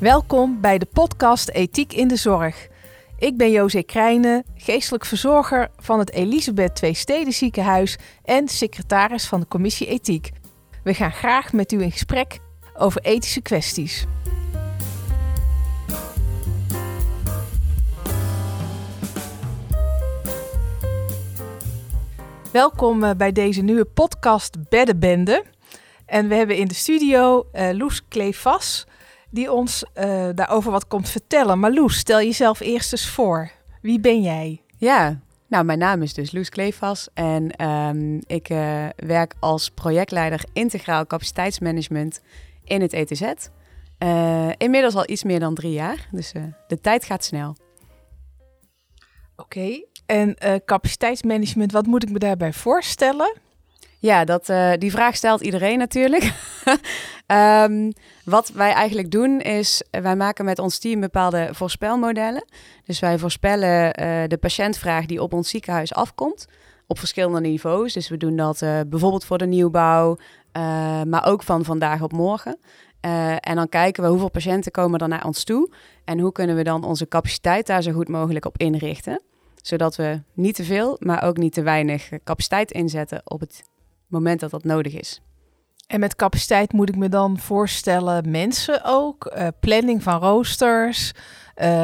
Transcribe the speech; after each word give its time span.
Welkom 0.00 0.60
bij 0.60 0.78
de 0.78 0.86
podcast 0.92 1.48
Ethiek 1.48 1.92
in 1.92 2.08
de 2.08 2.16
Zorg. 2.16 2.68
Ik 3.18 3.36
ben 3.36 3.50
José 3.50 3.82
Krijnen, 3.82 4.44
geestelijk 4.56 5.04
verzorger 5.04 5.70
van 5.76 5.98
het 5.98 6.12
Elisabeth 6.12 6.74
Twee 6.74 6.94
Steden 6.94 7.32
Ziekenhuis 7.32 7.98
en 8.24 8.48
secretaris 8.48 9.26
van 9.26 9.40
de 9.40 9.46
Commissie 9.48 9.86
Ethiek. 9.86 10.30
We 10.82 10.94
gaan 10.94 11.12
graag 11.12 11.52
met 11.52 11.72
u 11.72 11.82
in 11.82 11.92
gesprek 11.92 12.38
over 12.74 13.00
ethische 13.00 13.40
kwesties. 13.40 14.06
Welkom 22.52 23.04
eh, 23.04 23.10
bij 23.16 23.32
deze 23.32 23.62
nieuwe 23.62 23.84
podcast 23.84 24.68
Beddenbende. 24.68 25.44
En 26.06 26.28
we 26.28 26.34
hebben 26.34 26.56
in 26.56 26.68
de 26.68 26.74
studio 26.74 27.46
uh, 27.52 27.70
Loes 27.72 28.08
Kleefas, 28.08 28.86
die 29.30 29.52
ons 29.52 29.84
uh, 29.94 30.28
daarover 30.34 30.70
wat 30.70 30.86
komt 30.86 31.08
vertellen. 31.08 31.58
Maar 31.58 31.72
Loes, 31.72 31.96
stel 31.98 32.18
jezelf 32.18 32.60
eerst 32.60 32.92
eens 32.92 33.08
voor. 33.08 33.50
Wie 33.82 34.00
ben 34.00 34.22
jij? 34.22 34.62
Ja, 34.76 35.20
nou, 35.46 35.64
mijn 35.64 35.78
naam 35.78 36.02
is 36.02 36.14
dus 36.14 36.32
Loes 36.32 36.48
Kleefas 36.48 37.08
en 37.14 37.66
um, 37.66 38.20
ik 38.26 38.50
uh, 38.50 38.86
werk 38.96 39.34
als 39.38 39.70
projectleider 39.70 40.44
integraal 40.52 41.06
capaciteitsmanagement 41.06 42.20
in 42.64 42.80
het 42.80 42.92
ETZ. 42.92 43.22
Uh, 43.98 44.48
inmiddels 44.56 44.94
al 44.94 45.10
iets 45.10 45.24
meer 45.24 45.40
dan 45.40 45.54
drie 45.54 45.72
jaar, 45.72 46.08
dus 46.10 46.32
de 46.66 46.80
tijd 46.80 47.04
gaat 47.04 47.24
snel. 47.24 47.56
Oké, 49.36 49.58
okay. 49.58 49.86
en 50.06 50.36
capaciteitsmanagement, 50.64 51.72
wat 51.72 51.86
moet 51.86 52.02
ik 52.02 52.10
me 52.10 52.18
daarbij 52.18 52.52
voorstellen? 52.52 53.38
Ja, 54.00 54.24
dat, 54.24 54.48
uh, 54.48 54.72
die 54.78 54.90
vraag 54.90 55.16
stelt 55.16 55.40
iedereen 55.40 55.78
natuurlijk. 55.78 56.32
um, 57.30 57.92
wat 58.24 58.48
wij 58.48 58.72
eigenlijk 58.72 59.10
doen 59.10 59.40
is, 59.40 59.82
wij 59.90 60.16
maken 60.16 60.44
met 60.44 60.58
ons 60.58 60.78
team 60.78 61.00
bepaalde 61.00 61.48
voorspelmodellen. 61.52 62.44
Dus 62.84 63.00
wij 63.00 63.18
voorspellen 63.18 64.02
uh, 64.02 64.22
de 64.26 64.38
patiëntvraag 64.40 65.06
die 65.06 65.22
op 65.22 65.32
ons 65.32 65.48
ziekenhuis 65.48 65.94
afkomt 65.94 66.46
op 66.86 66.98
verschillende 66.98 67.40
niveaus. 67.40 67.92
Dus 67.92 68.08
we 68.08 68.16
doen 68.16 68.36
dat 68.36 68.62
uh, 68.62 68.80
bijvoorbeeld 68.86 69.24
voor 69.24 69.38
de 69.38 69.46
nieuwbouw, 69.46 70.16
maar 71.06 71.26
ook 71.26 71.42
van 71.42 71.64
vandaag 71.64 72.02
op 72.02 72.12
morgen. 72.12 72.58
en 73.40 73.54
dan 73.54 73.68
kijken 73.68 74.02
we 74.02 74.08
hoeveel 74.08 74.30
patiënten 74.30 74.72
komen 74.72 75.00
er 75.00 75.08
naar 75.08 75.24
ons 75.24 75.44
toe 75.44 75.72
en 76.04 76.18
hoe 76.18 76.32
kunnen 76.32 76.56
we 76.56 76.62
dan 76.62 76.84
onze 76.84 77.08
capaciteit 77.08 77.66
daar 77.66 77.82
zo 77.82 77.92
goed 77.92 78.08
mogelijk 78.08 78.44
op 78.44 78.58
inrichten 78.58 79.22
zodat 79.62 79.96
we 79.96 80.22
niet 80.34 80.54
te 80.54 80.64
veel, 80.64 80.96
maar 80.98 81.22
ook 81.22 81.36
niet 81.36 81.52
te 81.52 81.62
weinig 81.62 82.08
capaciteit 82.24 82.70
inzetten 82.70 83.20
op 83.24 83.40
het 83.40 83.62
moment 84.06 84.40
dat 84.40 84.50
dat 84.50 84.64
nodig 84.64 84.94
is. 84.94 85.20
En 85.90 86.00
met 86.00 86.16
capaciteit 86.16 86.72
moet 86.72 86.88
ik 86.88 86.96
me 86.96 87.08
dan 87.08 87.38
voorstellen 87.38 88.30
mensen 88.30 88.80
ook, 88.84 89.32
uh, 89.36 89.46
planning 89.60 90.02
van 90.02 90.20
roosters, 90.20 91.12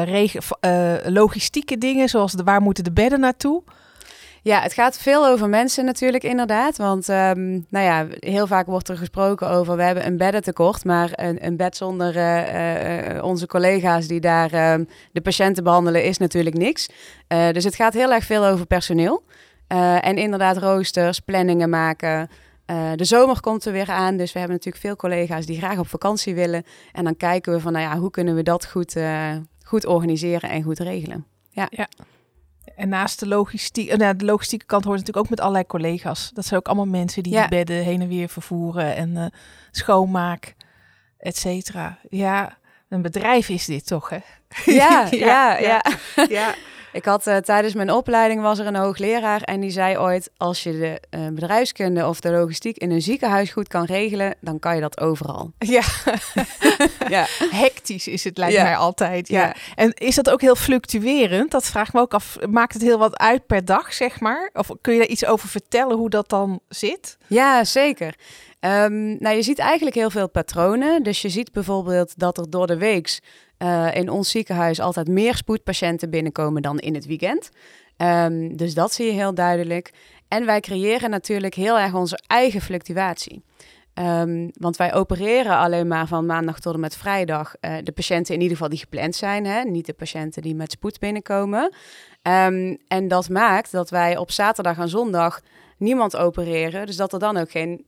regen, 0.03 0.41
uh, 0.61 0.93
logistieke 1.13 1.77
dingen 1.77 2.09
zoals 2.09 2.33
waar 2.43 2.61
moeten 2.61 2.83
de 2.83 2.91
bedden 2.91 3.19
naartoe? 3.19 3.63
Ja, 4.41 4.61
het 4.61 4.73
gaat 4.73 4.97
veel 4.97 5.27
over 5.27 5.49
mensen 5.49 5.85
natuurlijk 5.85 6.23
inderdaad. 6.23 6.77
Want 6.77 7.07
um, 7.07 7.65
nou 7.69 7.85
ja, 7.85 8.07
heel 8.19 8.47
vaak 8.47 8.65
wordt 8.65 8.89
er 8.89 8.97
gesproken 8.97 9.49
over 9.49 9.75
we 9.75 9.83
hebben 9.83 10.05
een 10.05 10.17
beddentekort. 10.17 10.83
Maar 10.83 11.09
een, 11.13 11.45
een 11.45 11.57
bed 11.57 11.77
zonder 11.77 12.13
onze 13.23 13.47
collega's 13.47 14.07
die 14.07 14.19
daar 14.19 14.53
uh, 14.53 14.85
de 15.11 15.21
patiënten 15.21 15.63
behandelen 15.63 16.03
is 16.03 16.17
natuurlijk 16.17 16.57
niks. 16.57 16.89
dus 17.27 17.63
het 17.63 17.75
gaat 17.75 17.93
heel 17.93 18.13
erg 18.13 18.23
veel 18.23 18.45
over 18.45 18.65
personeel. 18.65 19.23
En 20.01 20.17
inderdaad 20.17 20.57
roosters, 20.57 21.19
planningen 21.19 21.69
maken. 21.69 22.29
Uh, 22.71 22.91
de 22.95 23.05
zomer 23.05 23.39
komt 23.39 23.65
er 23.65 23.71
weer 23.71 23.91
aan, 23.91 24.17
dus 24.17 24.33
we 24.33 24.39
hebben 24.39 24.57
natuurlijk 24.57 24.85
veel 24.85 24.95
collega's 24.95 25.45
die 25.45 25.57
graag 25.57 25.79
op 25.79 25.87
vakantie 25.87 26.35
willen. 26.35 26.65
En 26.91 27.03
dan 27.03 27.17
kijken 27.17 27.53
we 27.53 27.59
van, 27.59 27.71
nou 27.71 27.85
ja, 27.85 27.97
hoe 27.97 28.11
kunnen 28.11 28.35
we 28.35 28.43
dat 28.43 28.65
goed, 28.65 28.95
uh, 28.95 29.35
goed 29.63 29.85
organiseren 29.85 30.49
en 30.49 30.63
goed 30.63 30.79
regelen. 30.79 31.25
Ja. 31.51 31.67
ja. 31.69 31.87
En 32.75 32.89
naast 32.89 33.19
de 33.19 33.27
logistiek, 33.27 33.97
nou, 33.97 34.15
de 34.15 34.25
logistieke 34.25 34.65
kant 34.65 34.83
hoort 34.83 34.97
natuurlijk 34.97 35.25
ook 35.25 35.31
met 35.31 35.39
allerlei 35.39 35.65
collega's. 35.65 36.31
Dat 36.33 36.45
zijn 36.45 36.59
ook 36.59 36.67
allemaal 36.67 36.85
mensen 36.85 37.23
die 37.23 37.33
ja. 37.33 37.39
die 37.39 37.57
bedden 37.57 37.83
heen 37.83 38.01
en 38.01 38.07
weer 38.07 38.29
vervoeren 38.29 38.95
en 38.95 39.31
schoonmaak, 39.71 40.55
et 41.17 41.37
cetera. 41.37 41.97
Ja, 42.09 42.57
een 42.89 43.01
bedrijf 43.01 43.49
is 43.49 43.65
dit 43.65 43.87
toch, 43.87 44.09
hè? 44.09 44.19
ja, 44.65 45.07
ja. 45.11 45.57
ja. 45.57 45.83
ja. 46.29 46.55
Ik 46.97 47.05
had 47.05 47.27
uh, 47.27 47.37
tijdens 47.37 47.73
mijn 47.73 47.91
opleiding 47.91 48.41
was 48.41 48.59
er 48.59 48.65
een 48.65 48.75
hoogleraar 48.75 49.41
en 49.41 49.59
die 49.59 49.69
zei 49.69 49.97
ooit: 49.97 50.29
als 50.37 50.63
je 50.63 50.71
de 50.71 51.17
uh, 51.17 51.27
bedrijfskunde 51.27 52.07
of 52.07 52.19
de 52.19 52.31
logistiek 52.31 52.77
in 52.77 52.91
een 52.91 53.01
ziekenhuis 53.01 53.51
goed 53.51 53.67
kan 53.67 53.85
regelen, 53.85 54.35
dan 54.41 54.59
kan 54.59 54.75
je 54.75 54.81
dat 54.81 54.99
overal. 54.99 55.51
Ja, 55.67 55.81
ja. 57.15 57.25
hectisch 57.51 58.07
is 58.07 58.23
het 58.23 58.37
lijkt 58.37 58.53
ja. 58.53 58.63
mij 58.63 58.75
altijd. 58.75 59.27
Ja. 59.27 59.41
ja. 59.41 59.55
En 59.75 59.93
is 59.93 60.15
dat 60.15 60.29
ook 60.29 60.41
heel 60.41 60.55
fluctuerend? 60.55 61.51
Dat 61.51 61.65
vraag 61.65 61.93
me 61.93 61.99
ook 61.99 62.13
af. 62.13 62.37
Maakt 62.49 62.73
het 62.73 62.81
heel 62.81 62.97
wat 62.97 63.17
uit 63.17 63.45
per 63.45 63.65
dag, 63.65 63.93
zeg 63.93 64.19
maar? 64.19 64.49
Of 64.53 64.69
kun 64.81 64.93
je 64.93 64.99
daar 64.99 65.07
iets 65.07 65.25
over 65.25 65.49
vertellen 65.49 65.97
hoe 65.97 66.09
dat 66.09 66.29
dan 66.29 66.59
zit? 66.69 67.17
Ja, 67.27 67.63
zeker. 67.63 68.15
Um, 68.59 69.17
nou, 69.19 69.35
je 69.35 69.41
ziet 69.41 69.59
eigenlijk 69.59 69.95
heel 69.95 70.09
veel 70.09 70.29
patronen. 70.29 71.03
Dus 71.03 71.21
je 71.21 71.29
ziet 71.29 71.51
bijvoorbeeld 71.51 72.13
dat 72.19 72.37
er 72.37 72.49
door 72.49 72.67
de 72.67 72.77
weeks 72.77 73.21
uh, 73.59 73.95
in 73.95 74.09
ons 74.09 74.29
ziekenhuis 74.29 74.79
altijd 74.79 75.07
meer 75.07 75.35
spoedpatiënten 75.35 76.09
binnenkomen 76.09 76.61
dan 76.61 76.79
in 76.79 76.93
het 76.93 77.05
weekend. 77.05 77.49
Um, 77.97 78.57
dus 78.57 78.73
dat 78.73 78.93
zie 78.93 79.05
je 79.05 79.11
heel 79.11 79.33
duidelijk. 79.33 79.93
En 80.27 80.45
wij 80.45 80.59
creëren 80.59 81.09
natuurlijk 81.09 81.53
heel 81.53 81.79
erg 81.79 81.93
onze 81.93 82.19
eigen 82.27 82.61
fluctuatie. 82.61 83.43
Um, 83.93 84.51
want 84.53 84.77
wij 84.77 84.93
opereren 84.93 85.57
alleen 85.57 85.87
maar 85.87 86.07
van 86.07 86.25
maandag 86.25 86.59
tot 86.59 86.73
en 86.73 86.79
met 86.79 86.97
vrijdag 86.97 87.55
uh, 87.61 87.75
de 87.83 87.91
patiënten 87.91 88.33
in 88.33 88.41
ieder 88.41 88.55
geval 88.55 88.71
die 88.71 88.79
gepland 88.79 89.15
zijn. 89.15 89.45
Hè? 89.45 89.61
Niet 89.63 89.85
de 89.85 89.93
patiënten 89.93 90.41
die 90.41 90.55
met 90.55 90.71
spoed 90.71 90.99
binnenkomen. 90.99 91.73
Um, 92.21 92.77
en 92.87 93.07
dat 93.07 93.29
maakt 93.29 93.71
dat 93.71 93.89
wij 93.89 94.17
op 94.17 94.31
zaterdag 94.31 94.77
en 94.77 94.89
zondag 94.89 95.41
niemand 95.77 96.17
opereren. 96.17 96.85
Dus 96.85 96.95
dat 96.95 97.13
er 97.13 97.19
dan 97.19 97.37
ook 97.37 97.51
geen 97.51 97.85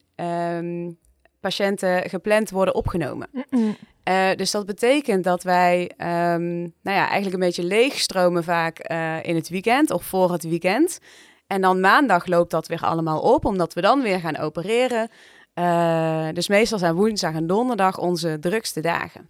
patiënten 1.39 2.09
gepland 2.09 2.49
worden 2.49 2.75
opgenomen. 2.75 3.27
Mm 3.31 3.43
-mm. 3.49 3.77
Uh, 4.09 4.29
dus 4.35 4.51
dat 4.51 4.65
betekent 4.65 5.23
dat 5.23 5.43
wij 5.43 5.91
um, 5.97 6.59
nou 6.81 6.97
ja, 6.97 7.07
eigenlijk 7.07 7.33
een 7.33 7.39
beetje 7.39 7.63
leegstromen 7.63 8.43
vaak 8.43 8.91
uh, 8.91 9.23
in 9.23 9.35
het 9.35 9.49
weekend 9.49 9.91
of 9.91 10.03
voor 10.03 10.31
het 10.31 10.43
weekend. 10.43 10.99
En 11.47 11.61
dan 11.61 11.79
maandag 11.79 12.25
loopt 12.25 12.51
dat 12.51 12.67
weer 12.67 12.81
allemaal 12.81 13.19
op, 13.19 13.45
omdat 13.45 13.73
we 13.73 13.81
dan 13.81 14.01
weer 14.01 14.19
gaan 14.19 14.37
opereren. 14.37 15.09
Uh, 15.55 16.27
dus 16.33 16.47
meestal 16.47 16.77
zijn 16.77 16.95
woensdag 16.95 17.33
en 17.33 17.47
donderdag 17.47 17.97
onze 17.97 18.37
drukste 18.39 18.81
dagen. 18.81 19.29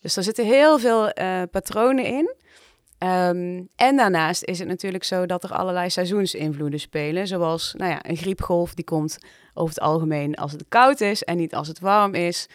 Dus 0.00 0.16
er 0.16 0.22
zitten 0.22 0.44
heel 0.46 0.78
veel 0.78 1.12
patronen 1.50 2.04
in. 2.04 2.34
Um, 3.02 3.68
en 3.76 3.96
daarnaast 3.96 4.44
is 4.44 4.58
het 4.58 4.68
natuurlijk 4.68 5.04
zo 5.04 5.26
dat 5.26 5.44
er 5.44 5.52
allerlei 5.52 5.90
seizoensinvloeden 5.90 6.80
spelen. 6.80 7.26
Zoals 7.26 7.74
nou 7.76 7.90
ja, 7.90 7.98
een 8.02 8.16
griepgolf, 8.16 8.74
die 8.74 8.84
komt 8.84 9.18
over 9.54 9.74
het 9.74 9.84
algemeen 9.84 10.34
als 10.34 10.52
het 10.52 10.64
koud 10.68 11.00
is 11.00 11.22
en 11.22 11.36
niet 11.36 11.54
als 11.54 11.68
het 11.68 11.80
warm 11.80 12.14
is. 12.14 12.48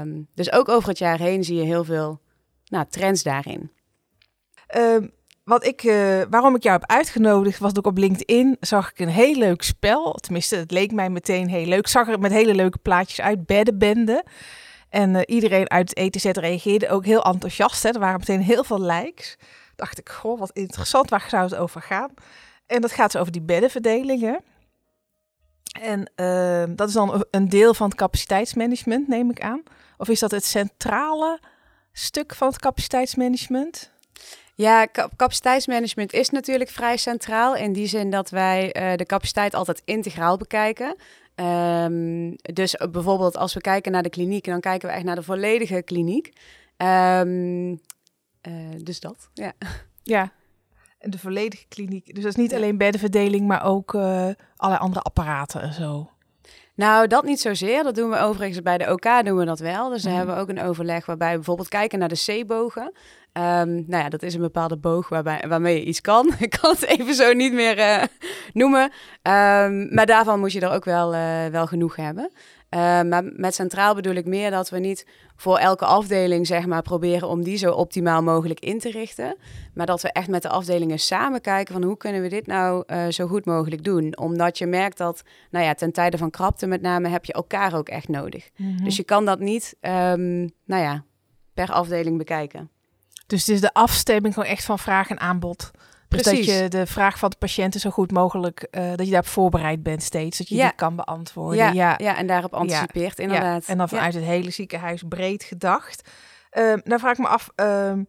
Um, 0.00 0.28
dus 0.34 0.52
ook 0.52 0.68
over 0.68 0.88
het 0.88 0.98
jaar 0.98 1.18
heen 1.18 1.44
zie 1.44 1.56
je 1.56 1.64
heel 1.64 1.84
veel 1.84 2.20
nou, 2.68 2.86
trends 2.88 3.22
daarin. 3.22 3.70
Um, 4.76 5.12
wat 5.44 5.66
ik, 5.66 5.82
uh, 5.82 6.22
waarom 6.30 6.54
ik 6.54 6.62
jou 6.62 6.78
heb 6.80 6.90
uitgenodigd, 6.90 7.58
was 7.58 7.76
ook 7.76 7.86
op 7.86 7.98
LinkedIn. 7.98 8.56
Zag 8.60 8.90
ik 8.90 8.98
een 8.98 9.08
heel 9.08 9.36
leuk 9.36 9.62
spel. 9.62 10.12
Tenminste, 10.12 10.56
het 10.56 10.70
leek 10.70 10.92
mij 10.92 11.10
meteen 11.10 11.48
heel 11.48 11.66
leuk. 11.66 11.86
Zag 11.86 12.08
er 12.08 12.18
met 12.18 12.32
hele 12.32 12.54
leuke 12.54 12.78
plaatjes 12.78 13.20
uit, 13.20 13.46
beddenbende. 13.46 14.24
En 14.88 15.14
uh, 15.14 15.20
iedereen 15.26 15.70
uit 15.70 15.88
het 15.88 15.98
ETZ 15.98 16.24
reageerde 16.24 16.88
ook 16.88 17.04
heel 17.04 17.24
enthousiast. 17.24 17.82
Hè. 17.82 17.88
Er 17.88 17.98
waren 17.98 18.18
meteen 18.18 18.42
heel 18.42 18.64
veel 18.64 18.80
likes. 18.80 19.36
Dacht 19.76 19.98
ik, 19.98 20.08
goh, 20.08 20.38
wat 20.38 20.50
interessant, 20.52 21.10
waar 21.10 21.26
zou 21.28 21.42
het 21.42 21.54
over 21.54 21.82
gaan? 21.82 22.10
En 22.66 22.80
dat 22.80 22.92
gaat 22.92 23.18
over 23.18 23.32
die 23.32 23.42
beddenverdelingen. 23.42 24.40
En 25.80 26.10
uh, 26.16 26.76
dat 26.76 26.88
is 26.88 26.94
dan 26.94 27.24
een 27.30 27.48
deel 27.48 27.74
van 27.74 27.88
het 27.88 27.96
capaciteitsmanagement, 27.96 29.08
neem 29.08 29.30
ik 29.30 29.40
aan. 29.40 29.62
Of 29.96 30.08
is 30.08 30.20
dat 30.20 30.30
het 30.30 30.44
centrale 30.44 31.40
stuk 31.92 32.34
van 32.34 32.48
het 32.48 32.58
capaciteitsmanagement? 32.58 33.90
Ja, 34.54 34.86
capaciteitsmanagement 35.16 36.12
is 36.12 36.30
natuurlijk 36.30 36.70
vrij 36.70 36.96
centraal. 36.96 37.54
In 37.56 37.72
die 37.72 37.86
zin 37.86 38.10
dat 38.10 38.30
wij 38.30 38.76
uh, 38.76 38.96
de 38.96 39.06
capaciteit 39.06 39.54
altijd 39.54 39.82
integraal 39.84 40.36
bekijken. 40.36 40.96
Um, 41.36 42.36
dus 42.36 42.76
bijvoorbeeld 42.90 43.36
als 43.36 43.54
we 43.54 43.60
kijken 43.60 43.92
naar 43.92 44.02
de 44.02 44.10
kliniek, 44.10 44.44
dan 44.44 44.60
kijken 44.60 44.88
we 44.88 44.94
echt 44.94 45.04
naar 45.04 45.14
de 45.14 45.22
volledige 45.22 45.82
kliniek. 45.82 46.32
Um, 46.76 47.80
uh, 48.48 48.54
dus 48.82 49.00
dat, 49.00 49.28
ja. 49.32 49.52
Ja, 50.02 50.32
de 50.98 51.18
volledige 51.18 51.66
kliniek. 51.68 52.14
Dus 52.14 52.22
dat 52.22 52.32
is 52.32 52.42
niet 52.42 52.54
alleen 52.54 52.78
beddenverdeling, 52.78 53.46
maar 53.46 53.64
ook 53.64 53.94
uh, 53.94 54.02
allerlei 54.56 54.84
andere 54.84 55.02
apparaten 55.02 55.62
en 55.62 55.72
zo. 55.72 56.10
Nou, 56.74 57.06
dat 57.06 57.24
niet 57.24 57.40
zozeer. 57.40 57.82
Dat 57.82 57.94
doen 57.94 58.10
we 58.10 58.16
overigens 58.16 58.62
bij 58.62 58.78
de 58.78 58.92
OK 58.92 59.24
doen 59.24 59.36
we 59.36 59.44
dat 59.44 59.58
wel. 59.58 59.88
Dus 59.88 60.02
dan 60.02 60.10
mm. 60.10 60.16
hebben 60.16 60.34
we 60.34 60.40
ook 60.40 60.48
een 60.48 60.62
overleg 60.62 61.06
waarbij 61.06 61.30
we 61.30 61.36
bijvoorbeeld 61.36 61.68
kijken 61.68 61.98
naar 61.98 62.08
de 62.08 62.42
C-bogen. 62.42 62.92
Um, 63.38 63.84
nou 63.86 64.02
ja, 64.02 64.08
dat 64.08 64.22
is 64.22 64.34
een 64.34 64.40
bepaalde 64.40 64.76
boog 64.76 65.08
waarbij, 65.08 65.44
waarmee 65.48 65.74
je 65.74 65.84
iets 65.84 66.00
kan. 66.00 66.32
Ik 66.38 66.58
kan 66.60 66.70
het 66.70 66.84
even 66.84 67.14
zo 67.14 67.32
niet 67.32 67.52
meer 67.52 67.78
uh, 67.78 68.02
noemen. 68.52 68.82
Um, 68.82 69.94
maar 69.94 70.06
daarvan 70.06 70.40
moet 70.40 70.52
je 70.52 70.60
er 70.60 70.70
ook 70.70 70.84
wel, 70.84 71.14
uh, 71.14 71.46
wel 71.46 71.66
genoeg 71.66 71.96
hebben. 71.96 72.30
Uh, 72.74 72.80
maar 73.02 73.24
met 73.24 73.54
centraal 73.54 73.94
bedoel 73.94 74.14
ik 74.14 74.26
meer 74.26 74.50
dat 74.50 74.70
we 74.70 74.78
niet 74.78 75.06
voor 75.36 75.58
elke 75.58 75.84
afdeling 75.84 76.46
zeg 76.46 76.66
maar 76.66 76.82
proberen 76.82 77.28
om 77.28 77.42
die 77.42 77.56
zo 77.56 77.72
optimaal 77.72 78.22
mogelijk 78.22 78.60
in 78.60 78.78
te 78.78 78.90
richten, 78.90 79.36
maar 79.74 79.86
dat 79.86 80.02
we 80.02 80.12
echt 80.12 80.28
met 80.28 80.42
de 80.42 80.48
afdelingen 80.48 80.98
samen 80.98 81.40
kijken 81.40 81.74
van 81.74 81.82
hoe 81.82 81.96
kunnen 81.96 82.22
we 82.22 82.28
dit 82.28 82.46
nou 82.46 82.84
uh, 82.86 83.06
zo 83.08 83.26
goed 83.26 83.44
mogelijk 83.44 83.84
doen, 83.84 84.18
omdat 84.18 84.58
je 84.58 84.66
merkt 84.66 84.98
dat, 84.98 85.22
nou 85.50 85.64
ja, 85.64 85.74
ten 85.74 85.92
tijde 85.92 86.18
van 86.18 86.30
krapte 86.30 86.66
met 86.66 86.82
name 86.82 87.08
heb 87.08 87.24
je 87.24 87.32
elkaar 87.32 87.76
ook 87.76 87.88
echt 87.88 88.08
nodig. 88.08 88.50
Mhm. 88.56 88.84
Dus 88.84 88.96
je 88.96 89.04
kan 89.04 89.24
dat 89.24 89.38
niet, 89.38 89.76
um, 89.80 90.50
nou 90.64 90.82
ja, 90.82 91.04
per 91.54 91.72
afdeling 91.72 92.18
bekijken. 92.18 92.70
Dus 93.26 93.46
het 93.46 93.54
is 93.54 93.60
de 93.60 93.72
afstemming 93.72 94.34
gewoon 94.34 94.48
echt 94.48 94.64
van 94.64 94.78
vraag 94.78 95.10
en 95.10 95.20
aanbod. 95.20 95.70
Dus 96.08 96.22
Precies. 96.22 96.46
dat 96.46 96.56
je 96.56 96.68
de 96.68 96.86
vraag 96.86 97.18
van 97.18 97.30
de 97.30 97.36
patiënten 97.38 97.80
zo 97.80 97.90
goed 97.90 98.12
mogelijk, 98.12 98.66
uh, 98.70 98.88
dat 98.94 99.04
je 99.04 99.10
daarop 99.12 99.28
voorbereid 99.30 99.82
bent 99.82 100.02
steeds, 100.02 100.38
dat 100.38 100.48
je 100.48 100.54
Ja. 100.54 100.66
die 100.66 100.76
kan 100.76 100.96
beantwoorden. 100.96 101.58
Ja, 101.58 101.70
ja. 101.72 101.94
ja. 101.96 102.16
en 102.16 102.26
daarop 102.26 102.54
anticipeert 102.54 103.18
inderdaad. 103.18 103.66
Ja, 103.66 103.72
en 103.72 103.78
dan 103.78 103.88
vanuit 103.88 104.14
het 104.14 104.24
hele 104.24 104.50
ziekenhuis 104.50 105.02
breed 105.08 105.44
gedacht. 105.44 106.08
Ehm 106.50 106.78
dan 106.84 106.98
vraag 106.98 107.12
ik 107.12 107.18
me 107.18 107.26
af, 107.28 107.50
ehm, 107.54 108.02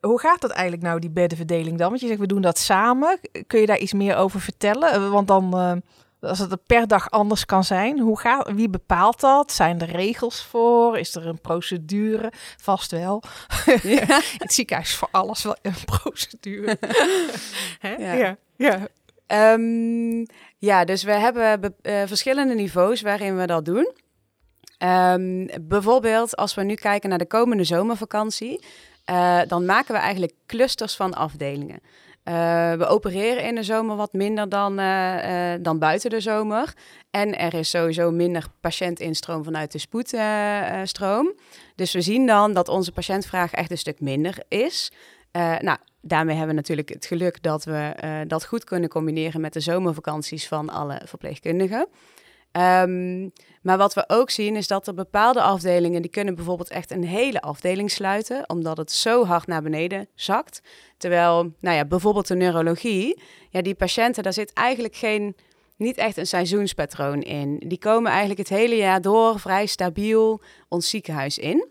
hoe 0.00 0.20
gaat 0.20 0.40
dat 0.40 0.50
eigenlijk 0.50 0.82
nou, 0.82 1.00
die 1.00 1.10
beddenverdeling 1.10 1.78
dan? 1.78 1.88
Want 1.88 2.00
je 2.00 2.06
zegt, 2.06 2.18
we 2.20 2.26
doen 2.26 2.40
dat 2.42 2.58
samen. 2.58 3.18
Kun 3.46 3.60
je 3.60 3.66
daar 3.66 3.78
iets 3.78 3.92
meer 3.92 4.16
over 4.16 4.40
vertellen? 4.40 4.92
Eh, 4.92 5.10
Want 5.10 5.28
dan, 5.28 5.58
ehm, 5.58 5.78
als 6.22 6.38
het 6.38 6.50
er 6.50 6.58
per 6.66 6.86
dag 6.86 7.10
anders 7.10 7.44
kan 7.44 7.64
zijn, 7.64 7.98
hoe 7.98 8.18
gaat, 8.20 8.50
wie 8.52 8.68
bepaalt 8.68 9.20
dat? 9.20 9.52
Zijn 9.52 9.80
er 9.80 9.90
regels 9.90 10.42
voor? 10.42 10.98
Is 10.98 11.14
er 11.14 11.26
een 11.26 11.40
procedure? 11.40 12.32
Vast 12.56 12.90
wel. 12.90 13.22
Ja. 13.82 14.06
Het 14.38 14.52
ziekenhuis 14.52 14.88
is 14.88 14.94
voor 14.96 15.08
alles 15.10 15.42
wel 15.42 15.56
een 15.62 15.74
procedure. 16.00 16.78
Hè? 17.78 17.94
Ja. 17.94 18.12
ja. 18.12 18.36
ja. 18.56 18.86
Ehm, 19.26 20.24
ja, 20.58 20.84
dus 20.84 21.02
we 21.02 21.12
hebben 21.12 21.60
be- 21.60 21.74
eh, 21.82 22.02
verschillende 22.06 22.54
niveaus 22.54 23.00
waarin 23.00 23.36
we 23.36 23.46
dat 23.46 23.64
doen. 23.64 23.92
Ehm, 24.78 25.46
bijvoorbeeld 25.60 26.36
als 26.36 26.54
we 26.54 26.62
nu 26.62 26.74
kijken 26.74 27.08
naar 27.08 27.18
de 27.18 27.26
komende 27.26 27.64
zomervakantie, 27.64 28.64
eh, 29.04 29.40
dan 29.46 29.64
maken 29.64 29.94
we 29.94 30.00
eigenlijk 30.00 30.32
clusters 30.46 30.96
van 30.96 31.14
afdelingen. 31.14 31.80
Eh, 32.22 32.72
we 32.72 32.86
opereren 32.86 33.44
in 33.44 33.54
de 33.54 33.62
zomer 33.62 33.96
wat 33.96 34.12
minder 34.12 34.48
dan, 34.48 34.78
eh, 34.78 35.52
eh, 35.54 35.62
dan 35.62 35.78
buiten 35.78 36.10
de 36.10 36.20
zomer. 36.20 36.74
En 37.10 37.38
er 37.38 37.54
is 37.54 37.70
sowieso 37.70 38.10
minder 38.10 38.44
patiëntinstroom 38.60 39.44
vanuit 39.44 39.72
de 39.72 39.78
spoedstroom. 39.78 41.32
dus 41.74 41.92
we 41.92 42.00
zien 42.00 42.26
dan 42.26 42.52
dat 42.52 42.68
onze 42.68 42.92
patiëntvraag 42.92 43.52
echt 43.52 43.70
een 43.70 43.78
stuk 43.78 44.00
minder 44.00 44.42
is. 44.48 44.92
Nou, 45.32 45.78
daarmee 46.00 46.36
hebben 46.36 46.54
we 46.54 46.60
natuurlijk 46.60 46.88
het 46.88 47.06
geluk 47.06 47.42
dat 47.42 47.64
we 47.64 47.94
dat 48.26 48.44
goed 48.44 48.64
kunnen 48.64 48.88
combineren 48.88 49.40
met 49.40 49.52
de 49.52 49.60
zomervakanties 49.60 50.48
van 50.48 50.70
alle 50.70 51.00
verpleegkundigen. 51.04 51.88
Ehm, 52.52 53.28
maar 53.62 53.78
wat 53.78 53.94
we 53.94 54.04
ook 54.06 54.30
zien 54.30 54.56
is 54.56 54.66
dat 54.66 54.86
er 54.86 54.94
bepaalde 54.94 55.42
afdelingen, 55.42 56.02
die 56.02 56.10
kunnen 56.10 56.34
bijvoorbeeld 56.34 56.70
echt 56.70 56.90
een 56.90 57.04
hele 57.04 57.40
afdeling 57.40 57.90
sluiten, 57.90 58.48
omdat 58.48 58.76
het 58.76 58.92
zo 58.92 59.24
hard 59.24 59.46
naar 59.46 59.62
beneden 59.62 60.08
zakt. 60.14 60.62
Terwijl, 60.96 61.54
nou 61.60 61.76
ja, 61.76 61.84
bijvoorbeeld 61.84 62.26
de 62.26 62.34
neurologie, 62.34 63.22
ja, 63.50 63.62
die 63.62 63.74
patiënten, 63.74 64.22
daar 64.22 64.32
zit 64.32 64.52
eigenlijk 64.52 64.96
geen, 64.96 65.36
niet 65.76 65.96
echt 65.96 66.16
een 66.16 66.26
seizoenspatroon 66.26 67.20
in. 67.20 67.62
Die 67.66 67.78
komen 67.78 68.10
eigenlijk 68.10 68.38
het 68.38 68.48
hele 68.48 68.76
jaar 68.76 69.00
door 69.00 69.40
vrij 69.40 69.66
stabiel 69.66 70.42
ons 70.68 70.88
ziekenhuis 70.88 71.38
in. 71.38 71.68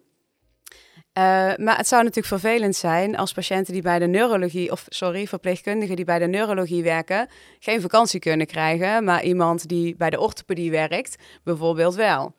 Uh, 1.18 1.24
maar 1.56 1.78
het 1.78 1.88
zou 1.88 2.04
natuurlijk 2.04 2.42
vervelend 2.42 2.76
zijn 2.76 3.18
als 3.18 3.34
patiënten 3.34 3.74
die 3.74 3.82
bij 3.82 4.00
de 4.00 4.08
neurologie, 4.08 4.72
of 4.72 4.86
sorry, 4.88 5.28
verpleegkundigen 5.28 5.96
die 5.96 6.06
bij 6.06 6.20
de 6.20 6.28
neurologie 6.28 6.84
werken, 6.84 7.28
geen 7.60 7.82
vakantie 7.82 8.20
kunnen 8.20 8.48
krijgen, 8.48 9.04
maar 9.04 9.24
iemand 9.24 9.68
die 9.68 9.96
bij 9.96 10.10
de 10.10 10.20
orthopedie 10.20 10.72
werkt, 10.72 11.16
bijvoorbeeld 11.44 11.96
wel. 11.96 12.34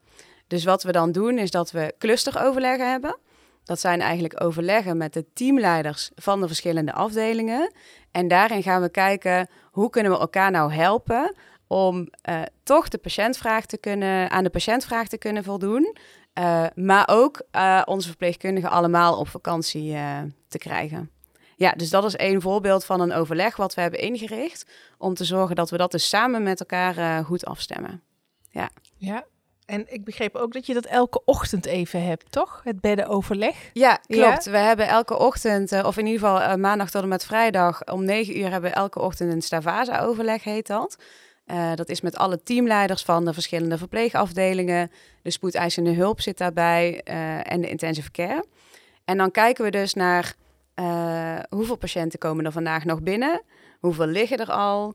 Dus 0.47 0.65
wat 0.65 0.83
we 0.83 0.93
dan 0.93 1.13
doen 1.13 1.39
is 1.39 1.51
dat 1.51 1.71
we 1.71 1.95
clusteroverleggen 1.99 2.91
hebben. 2.91 3.19
Dat 3.65 3.81
zijn 3.81 4.01
eigenlijk 4.01 4.43
overleggen 4.45 4.97
met 4.97 5.13
de 5.13 5.27
teamleiders 5.33 6.11
van 6.15 6.41
de 6.41 6.47
verschillende 6.47 6.93
afdelingen. 6.93 7.73
En 8.11 8.29
daarin 8.29 8.63
gaan 8.63 8.83
we 8.83 8.91
kijken 8.91 9.49
hoe 9.71 9.91
kunnen 9.91 10.13
we 10.13 10.19
elkaar 10.19 10.51
nou 10.51 10.73
helpen 10.73 11.35
om 11.67 12.09
uh, 12.29 12.43
toch 12.63 12.89
de 12.89 12.99
patiëntvraag 12.99 13.67
te 13.67 13.79
kunnen, 13.79 14.31
aan 14.31 14.45
de 14.45 14.51
patiëntvraag 14.51 15.09
te 15.09 15.19
kunnen 15.19 15.45
voldoen. 15.45 15.97
Uh, 16.39 16.67
maar 16.75 17.09
ook 17.11 17.43
uh, 17.57 17.83
onze 17.85 18.09
verpleegkundigen 18.09 18.71
allemaal 18.71 19.19
op 19.19 19.29
vakantie 19.29 19.93
uh, 19.93 20.19
te 20.49 20.59
krijgen. 20.59 21.11
Ja, 21.57 21.73
dus 21.73 21.91
dat 21.91 22.05
is 22.05 22.17
één 22.17 22.41
voorbeeld 22.41 22.85
van 22.85 23.01
een 23.01 23.13
overleg 23.13 23.57
wat 23.57 23.75
we 23.75 23.81
hebben 23.81 24.01
ingericht. 24.01 24.67
Om 24.99 25.15
te 25.15 25.25
zorgen 25.25 25.57
dat 25.57 25.71
we 25.71 25.77
dat 25.77 25.91
dus 25.91 26.09
samen 26.09 26.43
met 26.43 26.61
elkaar 26.61 27.25
goed 27.25 27.45
afstemmen. 27.45 28.03
Ja. 28.51 28.71
ja, 28.97 29.25
en 29.67 29.93
ik 29.93 30.05
begreep 30.05 30.35
ook 30.37 30.53
dat 30.53 30.67
je 30.67 30.75
dat 30.75 30.85
elke 30.85 31.23
ochtend 31.25 31.67
even 31.67 32.05
hebt, 32.05 32.33
toch? 32.33 32.61
Het 32.65 32.81
beddenoverleg. 32.81 33.71
Ja, 33.73 34.01
klopt. 34.07 34.45
Ja? 34.45 34.51
We 34.51 34.59
hebben 34.59 34.89
elke 34.89 35.19
ochtend, 35.19 35.85
of 35.85 35.97
in 35.97 36.07
ieder 36.07 36.29
geval 36.29 36.57
maandag 36.57 36.91
tot 36.91 37.03
en 37.03 37.09
met 37.09 37.25
vrijdag, 37.25 37.85
om 37.85 38.05
negen 38.05 38.39
uur 38.39 38.51
hebben 38.51 38.71
we 38.71 38.77
elke 38.77 39.01
ochtend 39.01 39.33
een 39.33 39.43
Stavasa-overleg, 39.43 40.45
heet 40.45 40.67
dat. 40.67 40.97
Uh, 41.53 41.75
dat 41.75 41.89
is 41.89 42.01
met 42.01 42.17
alle 42.17 42.43
teamleiders 42.43 43.03
van 43.03 43.25
de 43.25 43.33
verschillende 43.33 43.79
verpleegafdelingen. 43.79 44.91
De 45.23 45.31
spoedeisende 45.31 45.95
hulp 45.95 46.21
zit 46.21 46.39
daarbij 46.39 47.01
uh, 47.05 47.53
en 47.53 47.61
de 47.61 47.69
intensive 47.69 48.11
care. 48.11 48.45
En 49.05 49.17
dan 49.17 49.31
kijken 49.31 49.65
we 49.65 49.71
dus 49.71 49.95
naar 49.95 50.35
uh, 50.75 51.39
hoeveel 51.49 51.77
patiënten 51.77 52.19
komen 52.19 52.45
er 52.45 52.53
vandaag 52.53 52.85
nog 52.85 53.03
binnen. 53.03 53.43
Hoeveel 53.81 54.07
liggen 54.07 54.39
er 54.39 54.51
al? 54.51 54.95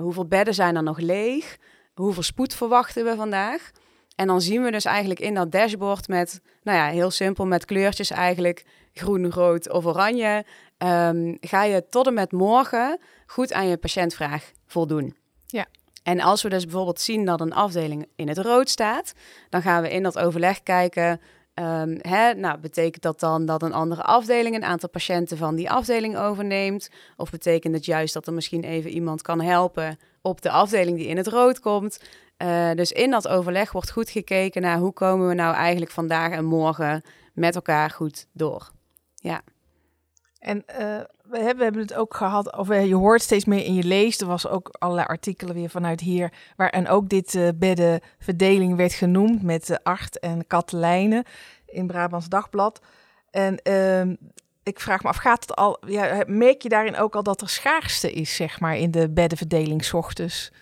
hoeveel 0.00 0.26
bedden 0.26 0.54
zijn 0.54 0.76
er 0.76 0.82
nog 0.82 0.98
leeg? 0.98 1.56
Hoeveel 1.94 2.22
spoed 2.22 2.54
verwachten 2.54 3.04
we 3.04 3.14
vandaag? 3.16 3.70
En 4.16 4.26
dan 4.26 4.40
zien 4.40 4.62
we 4.62 4.70
dus 4.70 4.84
eigenlijk 4.84 5.20
in 5.20 5.34
dat 5.34 5.52
dashboard 5.52 6.08
met, 6.08 6.40
nou 6.62 6.78
ja, 6.78 6.86
heel 6.86 7.10
simpel 7.10 7.46
met 7.46 7.64
kleurtjes 7.64 8.10
eigenlijk, 8.10 8.64
groen, 8.92 9.30
rood 9.30 9.70
of 9.70 9.86
oranje. 9.86 10.44
Um, 10.78 11.36
ga 11.40 11.62
je 11.64 11.86
tot 11.88 12.06
en 12.06 12.14
met 12.14 12.32
morgen 12.32 12.98
goed 13.26 13.52
aan 13.52 13.68
je 13.68 13.76
patiëntvraag 13.76 14.52
voldoen. 14.66 15.16
Ja. 15.46 15.66
En 16.06 16.20
als 16.20 16.42
we 16.42 16.48
dus 16.48 16.64
bijvoorbeeld 16.64 17.00
zien 17.00 17.24
dat 17.24 17.40
een 17.40 17.52
afdeling 17.52 18.08
in 18.16 18.28
het 18.28 18.38
rood 18.38 18.68
staat, 18.68 19.12
dan 19.48 19.62
gaan 19.62 19.82
we 19.82 19.90
in 19.90 20.02
dat 20.02 20.18
overleg 20.18 20.62
kijken. 20.62 21.20
Um, 21.54 21.98
hè, 22.00 22.34
nou, 22.34 22.58
betekent 22.58 23.02
dat 23.02 23.20
dan 23.20 23.46
dat 23.46 23.62
een 23.62 23.72
andere 23.72 24.02
afdeling 24.02 24.54
een 24.54 24.64
aantal 24.64 24.88
patiënten 24.88 25.36
van 25.36 25.54
die 25.54 25.70
afdeling 25.70 26.18
overneemt? 26.18 26.90
Of 27.16 27.30
betekent 27.30 27.74
het 27.74 27.84
juist 27.84 28.14
dat 28.14 28.26
er 28.26 28.32
misschien 28.32 28.64
even 28.64 28.90
iemand 28.90 29.22
kan 29.22 29.40
helpen 29.40 29.98
op 30.22 30.42
de 30.42 30.50
afdeling 30.50 30.96
die 30.96 31.06
in 31.06 31.16
het 31.16 31.26
rood 31.26 31.60
komt? 31.60 32.00
Uh, 32.42 32.70
dus 32.72 32.92
in 32.92 33.10
dat 33.10 33.28
overleg 33.28 33.72
wordt 33.72 33.90
goed 33.90 34.10
gekeken 34.10 34.62
naar 34.62 34.78
hoe 34.78 34.92
komen 34.92 35.28
we 35.28 35.34
nou 35.34 35.54
eigenlijk 35.54 35.92
vandaag 35.92 36.32
en 36.32 36.44
morgen 36.44 37.02
met 37.32 37.54
elkaar 37.54 37.90
goed 37.90 38.26
door. 38.32 38.70
Ja. 39.14 39.40
En 40.38 40.64
uh, 40.80 41.00
we, 41.30 41.38
hebben, 41.38 41.78
het 41.78 41.94
ook 41.94 42.14
gehad, 42.14 42.56
of 42.56 42.68
je 42.68 42.94
hoort 42.94 43.22
steeds 43.22 43.44
meer 43.44 43.64
en 43.64 43.74
je 43.74 43.82
leest. 43.82 44.20
Er 44.20 44.26
was 44.26 44.48
ook 44.48 44.68
allerlei 44.78 45.06
artikelen 45.06 45.54
weer 45.54 45.70
vanuit 45.70 46.00
hier, 46.00 46.32
waar 46.56 46.70
en 46.70 46.88
ook 46.88 47.08
dit 47.08 47.34
uh, 47.34 47.48
beddenverdeling 47.54 48.76
werd 48.76 48.92
genoemd 48.92 49.42
met 49.42 49.70
uh, 49.70 49.76
Art 49.82 50.18
en 50.18 50.46
Katelijne 50.46 51.24
in 51.66 51.86
Brabants 51.86 52.28
Dagblad. 52.28 52.80
En 53.30 53.60
uh, 53.68 54.16
ik 54.62 54.80
vraag 54.80 55.02
me 55.02 55.08
af, 55.08 55.16
gaat 55.16 55.40
het 55.40 55.56
al, 55.56 55.78
ja, 55.86 56.24
merk 56.26 56.62
je 56.62 56.68
daarin 56.68 56.96
ook 56.96 57.14
al 57.14 57.22
dat 57.22 57.40
er 57.40 57.48
schaarste 57.48 58.12
is, 58.12 58.34
zeg 58.34 58.60
maar, 58.60 58.76
in 58.76 58.90
de 58.90 59.10
beddenverdeling 59.10 59.92
ochtends? 59.92 60.52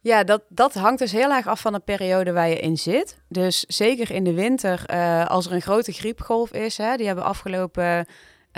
Ja, 0.00 0.24
dat, 0.24 0.42
dat 0.48 0.74
hangt 0.74 0.98
dus 0.98 1.12
heel 1.12 1.32
erg 1.32 1.46
af 1.46 1.60
van 1.60 1.72
de 1.72 1.78
periode 1.78 2.32
waar 2.32 2.48
je 2.48 2.60
in 2.60 2.76
zit. 2.76 3.18
Dus 3.28 3.60
zeker 3.60 4.10
in 4.10 4.24
de 4.24 4.34
winter, 4.34 4.84
uh, 4.90 5.26
als 5.26 5.46
er 5.46 5.52
een 5.52 5.62
grote 5.62 5.92
griepgolf 5.92 6.52
is, 6.52 6.76
hè, 6.76 6.96
die 6.96 7.06
hebben 7.06 7.24
afgelopen 7.24 8.06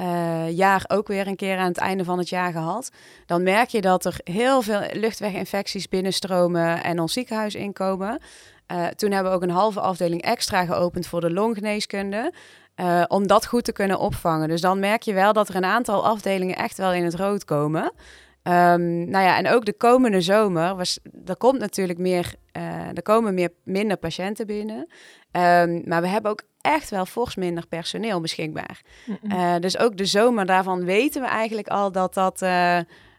uh, 0.00 0.50
jaar 0.56 0.84
ook 0.88 1.08
weer 1.08 1.26
een 1.26 1.36
keer 1.36 1.58
aan 1.58 1.68
het 1.68 1.78
einde 1.78 2.04
van 2.04 2.18
het 2.18 2.28
jaar 2.28 2.52
gehad. 2.52 2.90
Dan 3.26 3.42
merk 3.42 3.68
je 3.68 3.80
dat 3.80 4.04
er 4.04 4.20
heel 4.24 4.62
veel 4.62 4.80
luchtweginfecties 4.92 5.88
binnenstromen 5.88 6.82
en 6.82 7.00
ons 7.00 7.12
ziekenhuis 7.12 7.54
inkomen. 7.54 8.18
Uh, 8.72 8.86
toen 8.86 9.10
hebben 9.10 9.30
we 9.30 9.36
ook 9.36 9.42
een 9.42 9.50
halve 9.50 9.80
afdeling 9.80 10.22
extra 10.22 10.64
geopend 10.64 11.06
voor 11.06 11.20
de 11.20 11.32
longgeneeskunde. 11.32 12.32
Uh, 12.76 13.02
om 13.08 13.26
dat 13.26 13.46
goed 13.46 13.64
te 13.64 13.72
kunnen 13.72 13.98
opvangen. 13.98 14.48
Dus 14.48 14.60
dan 14.60 14.78
merk 14.78 15.02
je 15.02 15.12
wel 15.12 15.32
dat 15.32 15.48
er 15.48 15.56
een 15.56 15.64
aantal 15.64 16.04
afdelingen 16.04 16.56
echt 16.56 16.76
wel 16.76 16.92
in 16.92 17.04
het 17.04 17.14
rood 17.14 17.44
komen. 17.44 17.92
Um, 18.48 19.10
nou 19.10 19.24
ja, 19.24 19.36
en 19.36 19.48
ook 19.48 19.64
de 19.64 19.76
komende 19.76 20.20
zomer, 20.20 20.76
was, 20.76 20.98
er 21.26 21.36
komt 21.36 21.58
natuurlijk 21.58 21.98
meer, 21.98 22.34
uh, 22.56 22.96
er 22.96 23.02
komen 23.02 23.34
meer, 23.34 23.50
minder 23.64 23.96
patiënten 23.96 24.46
binnen. 24.46 24.78
Um, 25.32 25.82
maar 25.84 26.00
we 26.02 26.08
hebben 26.08 26.30
ook 26.30 26.42
echt 26.60 26.90
wel 26.90 27.06
fors 27.06 27.36
minder 27.36 27.66
personeel 27.66 28.20
beschikbaar. 28.20 28.82
Mm 29.06 29.18
-mm. 29.22 29.32
Uh, 29.32 29.56
dus 29.60 29.78
ook 29.78 29.96
de 29.96 30.04
zomer, 30.04 30.46
daarvan 30.46 30.84
weten 30.84 31.22
we 31.22 31.28
eigenlijk 31.28 31.68
al 31.68 31.92
dat 31.92 32.14
dat, 32.14 32.42
uh, 32.42 32.48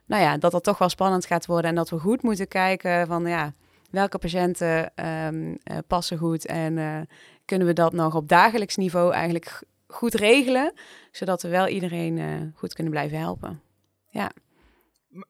nou 0.06 0.24
ja, 0.24 0.38
dat 0.38 0.52
dat 0.52 0.64
toch 0.64 0.78
wel 0.78 0.90
spannend 0.90 1.26
gaat 1.26 1.46
worden. 1.46 1.70
En 1.70 1.76
dat 1.76 1.90
we 1.90 2.00
goed 2.00 2.22
moeten 2.22 2.48
kijken 2.48 3.08
van, 3.08 3.26
ja, 3.26 3.54
welke 3.92 4.18
patiënten 4.18 4.92
um, 5.26 5.58
passen 5.88 6.18
goed. 6.18 6.46
En 6.46 7.08
kunnen 7.46 7.68
we 7.68 7.74
dat 7.74 7.94
nog 7.94 8.16
op 8.16 8.28
dagelijks 8.28 8.76
niveau 8.76 9.14
eigenlijk 9.14 9.64
goed 9.88 10.14
regelen. 10.14 10.74
Zodat 11.12 11.42
we 11.42 11.48
wel 11.48 11.68
iedereen 11.68 12.54
goed 12.56 12.74
kunnen 12.74 12.92
blijven 12.92 13.20
helpen. 13.20 13.62
Ja. 14.10 14.32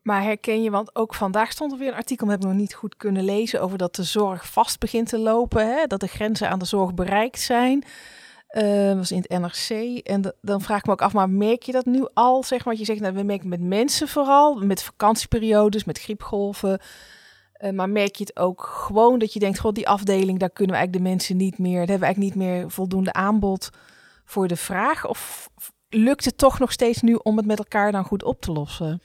Maar 0.02 0.24
herken 0.24 0.64
je, 0.64 0.70
want 0.70 0.96
ook 0.96 1.14
vandaag 1.14 1.52
stond 1.52 1.72
er 1.72 1.78
weer 1.78 1.88
een 1.88 1.94
artikel, 1.94 2.26
dat 2.26 2.36
heb 2.36 2.44
ik 2.44 2.50
nog 2.52 2.60
niet 2.60 2.74
goed 2.74 2.98
kunnen 2.98 3.24
lezen, 3.24 3.62
over 3.62 3.78
dat 3.78 3.96
de 3.96 4.04
zorg 4.04 4.52
vast 4.52 4.80
begint 4.80 5.10
te 5.10 5.20
lopen, 5.20 5.68
hè? 5.68 5.86
dat 5.88 6.00
de 6.00 6.08
grenzen 6.08 6.50
aan 6.50 6.60
de 6.60 6.66
zorg 6.66 6.94
bereikt 6.94 7.40
zijn. 7.40 7.84
Uh, 8.52 8.94
was 8.94 9.12
in 9.12 9.26
het 9.28 9.40
NRC. 9.40 9.98
En 9.98 10.36
dan 10.42 10.62
vraag 10.62 10.80
ik 10.80 10.86
me 10.86 10.92
ook 10.92 11.02
af, 11.02 11.14
maar 11.14 11.30
merk 11.30 11.64
je 11.64 11.72
dat 11.72 11.86
nu 11.86 12.08
al? 12.14 12.44
Zeg 12.44 12.66
maar, 12.66 12.76
je 12.76 12.86
zegt, 12.86 13.00
nou, 13.00 13.14
we 13.14 13.24
merken 13.24 13.50
met 13.50 13.62
mensen 13.62 14.08
vooral, 14.08 14.56
met 14.56 14.84
vakantieperiodes, 14.84 15.84
met 15.84 16.00
griepgolven. 16.00 16.80
Uh, 17.60 17.72
maar 17.72 17.90
merk 17.90 18.16
je 18.16 18.24
het 18.24 18.38
ook 18.38 18.62
gewoon 18.62 19.20
dat 19.20 19.34
je 19.34 19.40
denkt, 19.40 19.60
god, 19.60 19.76
die 19.76 19.88
afdeling, 19.88 20.40
daar 20.40 20.50
kunnen 20.50 20.76
we 20.76 20.78
eigenlijk 20.78 21.06
de 21.06 21.10
mensen 21.12 21.38
niet 21.38 21.58
meer, 21.58 21.78
daar 21.78 21.88
hebben 21.88 22.00
we 22.00 22.06
eigenlijk 22.06 22.36
niet 22.36 22.46
meer 22.46 22.72
voldoende 22.72 23.14
aanbod 23.14 23.70
voor 24.26 24.48
de 24.48 24.56
vraag? 24.56 25.08
Of 25.08 25.50
lukt 25.90 26.26
het 26.26 26.38
toch 26.38 26.60
nog 26.60 26.72
steeds 26.72 27.02
nu 27.02 27.14
om 27.14 27.38
het 27.38 27.46
met 27.46 27.58
elkaar 27.58 27.92
dan 27.92 28.04
goed 28.04 28.24
op 28.24 28.42
te 28.42 28.52
lossen? 28.52 29.02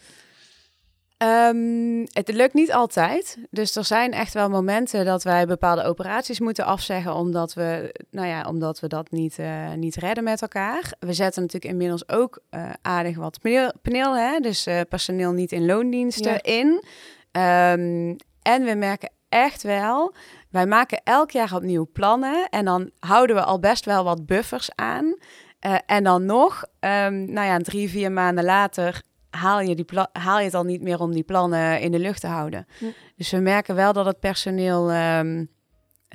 Um, 1.18 2.06
het 2.12 2.32
lukt 2.32 2.54
niet 2.54 2.72
altijd. 2.72 3.38
Dus 3.50 3.76
er 3.76 3.84
zijn 3.84 4.12
echt 4.12 4.34
wel 4.34 4.48
momenten 4.48 5.04
dat 5.04 5.22
wij 5.22 5.46
bepaalde 5.46 5.84
operaties 5.84 6.40
moeten 6.40 6.64
afzeggen, 6.64 7.14
omdat 7.14 7.54
we, 7.54 7.94
nou 8.10 8.26
ja, 8.26 8.48
omdat 8.48 8.80
we 8.80 8.86
dat 8.86 9.10
niet, 9.10 9.38
uh, 9.38 9.72
niet 9.72 9.96
redden 9.96 10.24
met 10.24 10.42
elkaar. 10.42 10.92
We 10.98 11.12
zetten 11.12 11.42
natuurlijk 11.42 11.72
inmiddels 11.72 12.08
ook 12.08 12.38
uh, 12.50 12.70
aardig 12.82 13.16
wat 13.16 13.40
paneel, 13.40 13.72
paneel 13.82 14.16
hè? 14.16 14.38
dus 14.40 14.66
uh, 14.66 14.80
personeel 14.88 15.32
niet 15.32 15.52
in 15.52 15.66
loondiensten 15.66 16.32
ja. 16.32 16.42
in. 16.42 16.66
Um, 17.42 18.16
en 18.42 18.64
we 18.64 18.74
merken 18.74 19.10
echt 19.28 19.62
wel, 19.62 20.14
wij 20.50 20.66
maken 20.66 21.00
elk 21.04 21.30
jaar 21.30 21.54
opnieuw 21.54 21.88
plannen 21.92 22.48
en 22.48 22.64
dan 22.64 22.90
houden 22.98 23.36
we 23.36 23.42
al 23.42 23.58
best 23.58 23.84
wel 23.84 24.04
wat 24.04 24.26
buffers 24.26 24.70
aan. 24.74 25.16
en 25.86 26.04
dan 26.04 26.24
nog, 26.24 26.64
um, 26.80 27.32
nou 27.32 27.46
ja, 27.46 27.58
drie, 27.58 27.90
vier 27.90 28.12
maanden 28.12 28.44
later 28.44 29.02
haal 29.36 29.60
je, 29.60 29.74
die 29.74 29.86
haal 30.12 30.38
je 30.38 30.44
het 30.44 30.54
al 30.54 30.64
niet 30.64 30.82
meer 30.82 31.00
om 31.00 31.12
die 31.12 31.22
plannen 31.22 31.80
in 31.80 31.92
de 31.92 31.98
lucht 31.98 32.20
te 32.20 32.26
houden. 32.26 32.66
Dus 33.16 33.30
we 33.30 33.38
merken 33.38 33.74
wel 33.74 33.92
dat 33.92 34.06
het 34.06 34.20
personeel, 34.20 34.92
um, 34.92 35.50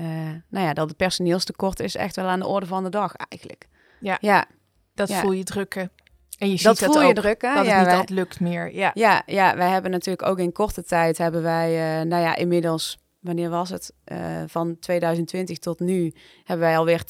uh, 0.02 0.08
nou 0.50 0.66
ja, 0.66 0.74
dat 0.74 0.88
het 0.88 0.98
personeelstekort 0.98 1.80
is 1.80 1.96
echt 1.96 2.16
wel 2.16 2.26
aan 2.26 2.40
de 2.40 2.48
orde 2.48 2.66
van 2.66 2.84
de 2.84 2.90
dag 2.90 3.14
eigenlijk. 3.16 3.68
Ja, 4.00 4.18
ja. 4.22 4.46
dat 4.94 5.14
voel 5.14 5.32
je 5.32 5.44
drukken. 5.44 5.92
En 6.38 6.50
je 6.50 6.56
ziet 6.58 6.66
dat 6.66 6.78
voel 6.78 7.02
ook, 7.02 7.08
je 7.08 7.14
drukken. 7.14 7.56
Dat 7.56 7.66
ja, 7.66 7.72
het 7.72 7.80
niet 7.80 7.90
altijd 7.90 8.10
lukt 8.10 8.40
meer. 8.40 8.76
Ja. 8.76 8.92
ja, 8.94 9.24
ja, 9.26 9.56
wij 9.56 9.70
hebben 9.70 9.92
natuurlijk 9.92 10.28
ook 10.28 10.40
in 10.40 10.52
korte 10.52 10.84
tijd 10.84 11.18
hebben 11.18 11.42
wij, 11.42 12.00
uh, 12.00 12.06
nou 12.06 12.24
ja, 12.24 12.36
inmiddels 12.36 12.98
wanneer 13.20 13.50
was 13.50 13.70
het? 13.70 13.94
Uh, 14.12 14.44
van 14.48 14.80
2020 14.80 15.58
tot 15.58 15.80
nu 15.80 16.14
hebben 16.44 16.68
wij 16.68 16.78
alweer 16.78 17.04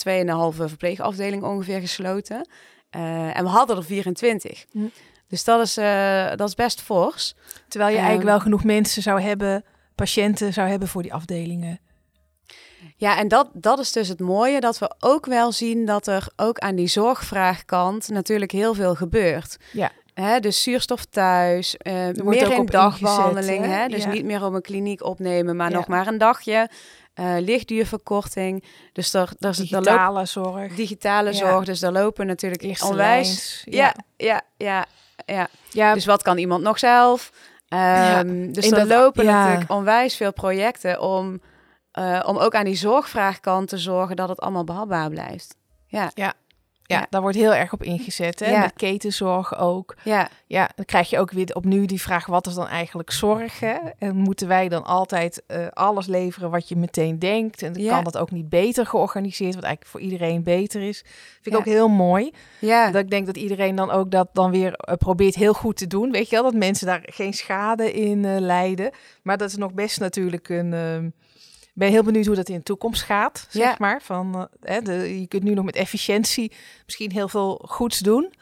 2,5 0.53 0.55
verpleegafdeling 0.55 1.43
ongeveer 1.43 1.79
gesloten. 1.79 2.49
Uh, 2.95 3.37
en 3.37 3.43
we 3.43 3.49
hadden 3.49 3.77
er 3.77 3.83
24. 3.83 4.65
Hm. 4.71 4.79
Dus 5.29 5.43
dat 5.43 5.61
is, 5.61 5.77
uh, 5.77 6.29
dat 6.35 6.47
is 6.47 6.55
best 6.55 6.81
fors. 6.81 7.35
Terwijl 7.67 7.91
je 7.91 7.97
um, 7.97 8.03
eigenlijk 8.03 8.31
wel 8.31 8.39
genoeg 8.39 8.63
mensen 8.63 9.01
zou 9.01 9.21
hebben, 9.21 9.63
patiënten 9.95 10.53
zou 10.53 10.69
hebben 10.69 10.87
voor 10.87 11.01
die 11.01 11.13
afdelingen. 11.13 11.79
Ja, 12.95 13.17
en 13.17 13.27
dat, 13.27 13.49
dat 13.53 13.79
is 13.79 13.91
dus 13.91 14.07
het 14.07 14.19
mooie, 14.19 14.59
dat 14.59 14.79
we 14.79 14.95
ook 14.99 15.25
wel 15.25 15.51
zien 15.51 15.85
dat 15.85 16.07
er 16.07 16.27
ook 16.35 16.59
aan 16.59 16.75
die 16.75 16.87
zorgvraagkant 16.87 18.09
natuurlijk 18.09 18.51
heel 18.51 18.73
veel 18.73 18.95
gebeurt. 18.95 19.57
Ja. 19.71 19.91
Hè, 20.13 20.39
dus 20.39 20.63
zuurstof 20.63 21.05
thuis, 21.05 21.75
uh, 21.87 21.93
meer 22.11 22.51
in 22.51 22.65
dagbehandeling. 22.65 23.65
Hè? 23.65 23.87
Dus 23.87 24.03
ja. 24.03 24.09
niet 24.09 24.25
meer 24.25 24.45
op 24.45 24.53
een 24.53 24.61
kliniek 24.61 25.03
opnemen, 25.03 25.55
maar 25.55 25.69
ja. 25.69 25.75
nog 25.75 25.87
maar 25.87 26.07
een 26.07 26.17
dagje. 26.17 26.69
Uh, 27.15 27.35
lichtduurverkorting. 27.39 28.63
Dus 28.93 29.13
er, 29.13 29.29
er, 29.39 29.55
digitale 29.55 30.19
er 30.19 30.27
zorg. 30.27 30.75
Digitale 30.75 31.33
zorg. 31.33 31.65
Dus 31.65 31.79
daar 31.79 31.91
lopen 31.91 32.27
natuurlijk 32.27 32.61
Eerste 32.61 32.85
onwijs. 32.85 33.27
Lijns, 33.27 33.61
ja, 33.65 33.93
ja, 34.17 34.25
ja, 34.27 34.41
ja. 34.57 34.85
Ja. 35.25 35.93
Dus 35.93 36.05
wat 36.05 36.21
kan 36.21 36.37
iemand 36.37 36.63
nog 36.63 36.79
zelf? 36.79 37.31
Um, 37.69 37.79
ja. 37.79 38.23
Dus 38.23 38.71
er 38.71 38.87
lopen 38.87 39.25
natuurlijk 39.25 39.71
onwijs 39.71 40.15
veel 40.15 40.33
projecten 40.33 41.01
om, 41.01 41.41
uh, 41.99 42.23
om 42.25 42.37
ook 42.37 42.55
aan 42.55 42.65
die 42.65 42.75
zorgvraagkant 42.75 43.67
te 43.67 43.77
zorgen 43.77 44.15
dat 44.15 44.29
het 44.29 44.39
allemaal 44.39 44.63
behapbaar 44.63 45.09
blijft. 45.09 45.55
Ja. 45.87 46.11
ja. 46.13 46.33
Ja, 46.95 47.07
daar 47.09 47.21
wordt 47.21 47.37
heel 47.37 47.53
erg 47.53 47.73
op 47.73 47.83
ingezet. 47.83 48.39
Hè? 48.39 48.59
Met 48.59 48.73
ketenzorg 48.73 49.57
ook. 49.57 49.95
Ja. 50.03 50.29
ja, 50.45 50.69
dan 50.75 50.85
krijg 50.85 51.09
je 51.09 51.19
ook 51.19 51.31
weer 51.31 51.55
opnieuw 51.55 51.85
die 51.85 52.01
vraag: 52.01 52.25
wat 52.25 52.47
is 52.47 52.53
dan 52.53 52.67
eigenlijk 52.67 53.11
zorg? 53.11 53.59
Hè? 53.59 53.75
En 53.97 54.15
moeten 54.15 54.47
wij 54.47 54.69
dan 54.69 54.83
altijd 54.83 55.43
uh, 55.47 55.67
alles 55.67 56.07
leveren 56.07 56.49
wat 56.49 56.69
je 56.69 56.75
meteen 56.75 57.19
denkt? 57.19 57.61
En 57.61 57.73
dan 57.73 57.85
kan 57.85 58.03
dat 58.03 58.17
ook 58.17 58.31
niet 58.31 58.49
beter 58.49 58.85
georganiseerd, 58.85 59.55
wat 59.55 59.63
eigenlijk 59.63 59.91
voor 59.91 60.01
iedereen 60.01 60.43
beter 60.43 60.81
is. 60.81 61.03
Vind 61.41 61.55
ik 61.55 61.61
ook 61.61 61.65
heel 61.65 61.89
mooi. 61.89 62.31
Ja. 62.59 62.91
Dat 62.91 63.01
ik 63.01 63.09
denk 63.09 63.25
dat 63.25 63.37
iedereen 63.37 63.75
dan 63.75 63.91
ook 63.91 64.11
dat 64.11 64.29
dan 64.33 64.51
weer 64.51 64.73
eh, 64.73 64.95
probeert 64.95 65.35
heel 65.35 65.53
goed 65.53 65.77
te 65.77 65.87
doen. 65.87 66.11
Weet 66.11 66.29
je 66.29 66.35
wel, 66.35 66.43
dat 66.43 66.53
mensen 66.53 66.87
daar 66.87 67.01
geen 67.05 67.33
schade 67.33 67.93
in 67.93 68.25
eh, 68.25 68.39
lijden. 68.39 68.91
Maar 69.23 69.37
dat 69.37 69.49
is 69.49 69.57
nog 69.57 69.73
best 69.73 69.99
natuurlijk 69.99 70.49
een. 70.49 71.13
Ben 71.79 71.89
heel 71.91 72.03
benieuwd 72.03 72.25
hoe 72.25 72.35
dat 72.35 72.49
in 72.49 72.57
de 72.57 72.63
toekomst 72.63 73.01
gaat, 73.01 73.47
zeg 73.49 73.63
Ja. 73.63 73.75
maar. 73.77 74.01
Van, 74.01 74.35
eh, 74.35 74.73
hè, 74.73 74.81
de, 74.81 75.19
je 75.19 75.27
kunt 75.27 75.43
nu 75.43 75.53
nog 75.53 75.65
met 75.65 75.75
efficiëntie 75.75 76.51
misschien 76.85 77.11
heel 77.11 77.27
veel 77.27 77.61
goeds 77.65 77.99
doen. 77.99 78.33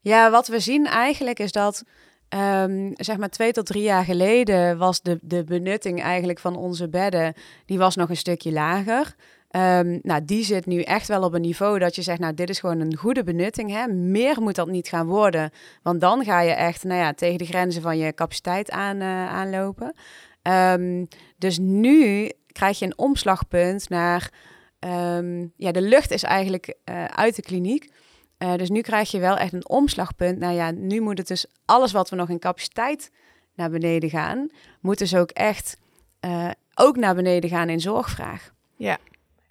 Ja, 0.00 0.30
wat 0.30 0.46
we 0.48 0.60
zien 0.60 0.86
eigenlijk 0.86 1.38
is 1.38 1.52
dat, 1.52 1.82
ehm, 2.28 2.90
zeg 2.94 3.16
maar 3.16 3.28
twee 3.28 3.52
tot 3.52 3.66
drie 3.66 3.82
jaar 3.82 4.04
geleden 4.04 4.78
was 4.78 5.02
de, 5.02 5.18
de 5.22 5.44
benutting 5.44 6.02
eigenlijk 6.02 6.38
van 6.38 6.56
onze 6.56 6.88
bedden, 6.88 7.34
die 7.66 7.78
was 7.78 7.96
nog 7.96 8.08
een 8.08 8.16
stukje 8.16 8.52
lager. 8.52 9.14
Ehm, 9.50 9.98
nou, 10.02 10.24
die 10.24 10.44
zit 10.44 10.66
nu 10.66 10.82
echt 10.82 11.08
wel 11.08 11.22
op 11.22 11.34
een 11.34 11.40
niveau 11.40 11.78
dat 11.78 11.94
je 11.94 12.02
zegt, 12.02 12.18
nou, 12.18 12.34
dit 12.34 12.48
is 12.48 12.60
gewoon 12.60 12.80
een 12.80 12.96
goede 12.96 13.22
benutting. 13.22 13.70
Hè? 13.70 13.86
Meer 13.86 14.40
moet 14.40 14.54
dat 14.54 14.68
niet 14.68 14.88
gaan 14.88 15.06
worden, 15.06 15.50
want 15.82 16.00
dan 16.00 16.24
ga 16.24 16.40
je 16.40 16.50
echt, 16.52 16.84
nou 16.84 17.00
ja, 17.00 17.12
tegen 17.12 17.38
de 17.38 17.44
grenzen 17.46 17.82
van 17.82 17.98
je 17.98 18.14
capaciteit 18.14 18.70
aan, 18.70 19.00
eh, 19.00 19.28
aanlopen. 19.28 19.94
Ehm, 20.42 21.04
dus 21.38 21.58
nu 21.58 22.30
krijg 22.52 22.78
je 22.78 22.84
een 22.84 22.98
omslagpunt 22.98 23.88
naar, 23.88 24.30
ehm, 24.78 25.46
ja, 25.56 25.72
de 25.72 25.82
lucht 25.82 26.10
is 26.10 26.22
eigenlijk 26.22 26.74
eh, 26.84 27.04
uit 27.04 27.36
de 27.36 27.42
kliniek. 27.42 27.92
Eh, 28.38 28.54
dus 28.56 28.70
nu 28.70 28.80
krijg 28.80 29.10
je 29.10 29.18
wel 29.18 29.36
echt 29.36 29.52
een 29.52 29.68
omslagpunt. 29.68 30.38
Nou 30.38 30.54
ja, 30.54 30.70
nu 30.70 31.00
moet 31.00 31.18
het 31.18 31.28
dus 31.28 31.46
alles 31.64 31.92
wat 31.92 32.10
we 32.10 32.16
nog 32.16 32.28
in 32.28 32.38
capaciteit 32.38 33.10
naar 33.54 33.70
beneden 33.70 34.10
gaan, 34.10 34.50
moet 34.80 34.98
dus 34.98 35.14
ook 35.14 35.30
echt 35.30 35.76
eh, 36.20 36.50
ook 36.74 36.96
naar 36.96 37.14
beneden 37.14 37.50
gaan 37.50 37.68
in 37.68 37.80
zorgvraag. 37.80 38.52
Ja, 38.76 38.98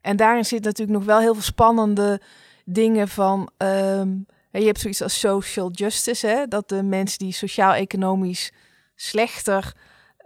en 0.01 0.15
daarin 0.15 0.45
zit 0.45 0.63
natuurlijk 0.63 0.97
nog 0.97 1.07
wel 1.07 1.19
heel 1.19 1.33
veel 1.33 1.43
spannende 1.43 2.21
dingen 2.65 3.07
van... 3.07 3.49
ehm, 3.57 4.09
je 4.51 4.65
hebt 4.65 4.79
zoiets 4.79 5.01
als 5.01 5.19
social 5.19 5.71
justice, 5.71 6.27
hè? 6.27 6.47
dat 6.47 6.69
de 6.69 6.83
mensen 6.83 7.19
die 7.19 7.31
sociaal-economisch 7.31 8.51
slechter 8.95 9.73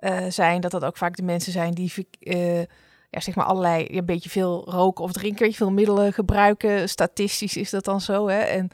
eh, 0.06 0.26
zijn... 0.30 0.62
dat 0.62 0.72
dat 0.72 0.86
ook 0.86 0.98
vaak 0.98 1.16
de 1.16 1.24
mensen 1.24 1.52
zijn 1.52 1.74
die 1.74 2.08
eh, 2.20 2.60
ja, 3.10 3.20
zeg 3.20 3.36
maar 3.36 3.46
allerlei... 3.46 3.88
een 3.90 4.06
beetje 4.06 4.30
veel 4.30 4.70
roken 4.70 5.04
of 5.04 5.12
drinken, 5.12 5.54
veel 5.54 5.72
middelen 5.72 6.14
gebruiken. 6.14 6.90
Statistisch 6.90 7.58
is 7.58 7.70
dat 7.70 7.86
dan 7.86 8.02
zo, 8.02 8.28
hè? 8.28 8.40
En 8.40 8.70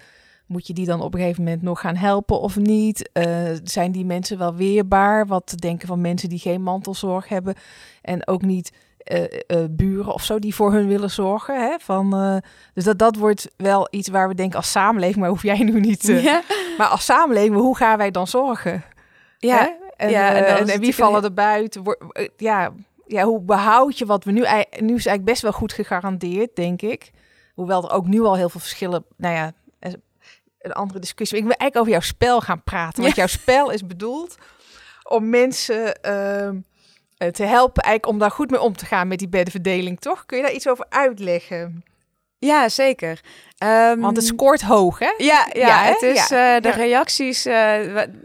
moet 0.45 0.67
je 0.67 0.73
die 0.73 0.85
dan 0.85 1.01
op 1.01 1.13
een 1.13 1.19
gegeven 1.19 1.43
moment 1.43 1.61
nog 1.61 1.79
gaan 1.79 1.95
helpen 1.95 2.39
of 2.39 2.55
niet? 2.55 3.09
Eh, 3.13 3.49
zijn 3.63 3.91
die 3.91 4.05
mensen 4.05 4.37
wel 4.37 4.55
weerbaar? 4.55 5.27
Wat 5.27 5.47
te 5.47 5.55
denken 5.55 5.87
van 5.87 6.01
mensen 6.01 6.29
die 6.29 6.39
geen 6.39 6.61
mantelzorg 6.61 7.27
hebben 7.27 7.55
en 8.01 8.27
ook 8.27 8.41
niet 8.41 8.71
buren 9.69 10.13
of 10.13 10.23
zo 10.23 10.39
die 10.39 10.55
voor 10.55 10.71
hun 10.73 10.87
willen 10.87 11.11
zorgen? 11.11 11.61
Hè? 11.61 11.75
Van, 11.79 12.41
dus 12.73 12.83
dat, 12.83 12.99
dat 12.99 13.15
wordt 13.15 13.47
wel 13.57 13.87
iets 13.91 14.09
waar 14.09 14.27
we 14.27 14.35
denken 14.35 14.57
als 14.57 14.71
samenleving, 14.71 15.19
maar 15.19 15.29
hoef 15.29 15.43
jij 15.43 15.59
nu 15.59 15.79
niet. 15.79 16.07
ja, 16.07 16.41
Maar 16.77 16.87
als 16.87 17.05
samenleving, 17.05 17.55
hoe 17.55 17.77
gaan 17.77 17.97
wij 17.97 18.11
dan 18.11 18.27
zorgen? 18.27 18.83
ja, 19.47 19.57
Hè? 19.57 19.69
En, 20.01 20.09
Ja, 20.09 20.35
eh, 20.35 20.59
en 20.59 20.67
en, 20.67 20.79
wie 20.79 20.95
vallen 20.95 21.23
er 21.23 21.33
buiten? 21.33 21.83
Eh, 21.83 22.27
ja, 22.37 22.73
ja, 23.07 23.23
hoe 23.23 23.41
behoud 23.41 23.97
je 23.97 24.05
wat 24.05 24.23
we 24.23 24.31
nu... 24.31 24.39
Nu 24.39 24.47
is 24.95 25.05
eigenlijk 25.05 25.23
best 25.23 25.41
wel 25.41 25.51
goed 25.51 25.73
gegarandeerd, 25.73 26.55
denk 26.55 26.81
ik. 26.81 27.11
Hoewel 27.53 27.83
er 27.83 27.91
ook 27.91 28.07
nu 28.07 28.21
al 28.21 28.35
heel 28.35 28.49
veel 28.49 28.59
verschillen... 28.59 29.05
Nou 29.17 29.35
ja, 29.35 29.51
eh, 29.79 29.91
een 30.59 30.71
andere 30.71 30.99
discussie. 30.99 31.37
Ik 31.37 31.43
wil 31.43 31.53
eigenlijk 31.53 31.79
over 31.79 31.91
jouw 31.91 32.15
spel 32.15 32.41
gaan 32.41 32.63
praten. 32.63 33.03
Want 33.03 33.15
jouw 33.15 33.27
spel 33.27 33.71
is 33.71 33.85
bedoeld 33.85 34.35
om 35.03 35.29
mensen 35.29 36.01
ehm, 36.01 36.59
eh, 37.17 37.27
te 37.27 37.43
helpen... 37.43 37.83
eigenlijk 37.83 38.13
om 38.13 38.19
daar 38.19 38.31
goed 38.31 38.49
mee 38.49 38.61
om 38.61 38.75
te 38.75 38.85
gaan 38.85 39.07
met 39.07 39.19
die 39.19 39.29
beddenverdeling, 39.29 39.99
toch? 39.99 40.25
Kun 40.25 40.37
je 40.37 40.43
daar 40.43 40.53
iets 40.53 40.67
over 40.67 40.85
uitleggen? 40.89 41.83
Ja, 42.41 42.69
zeker. 42.69 43.19
Ehm, 43.57 43.99
Want 43.99 44.17
het 44.17 44.25
scoort 44.25 44.61
hoog, 44.61 44.99
hè? 44.99 45.13
Ja, 45.17 45.47
ja, 45.53 45.83
het 45.83 46.01
is 46.01 46.27
Ja. 46.29 46.55
eh, 46.55 46.61
de 46.61 46.69
reacties, 46.71 47.45
eh, 47.45 47.73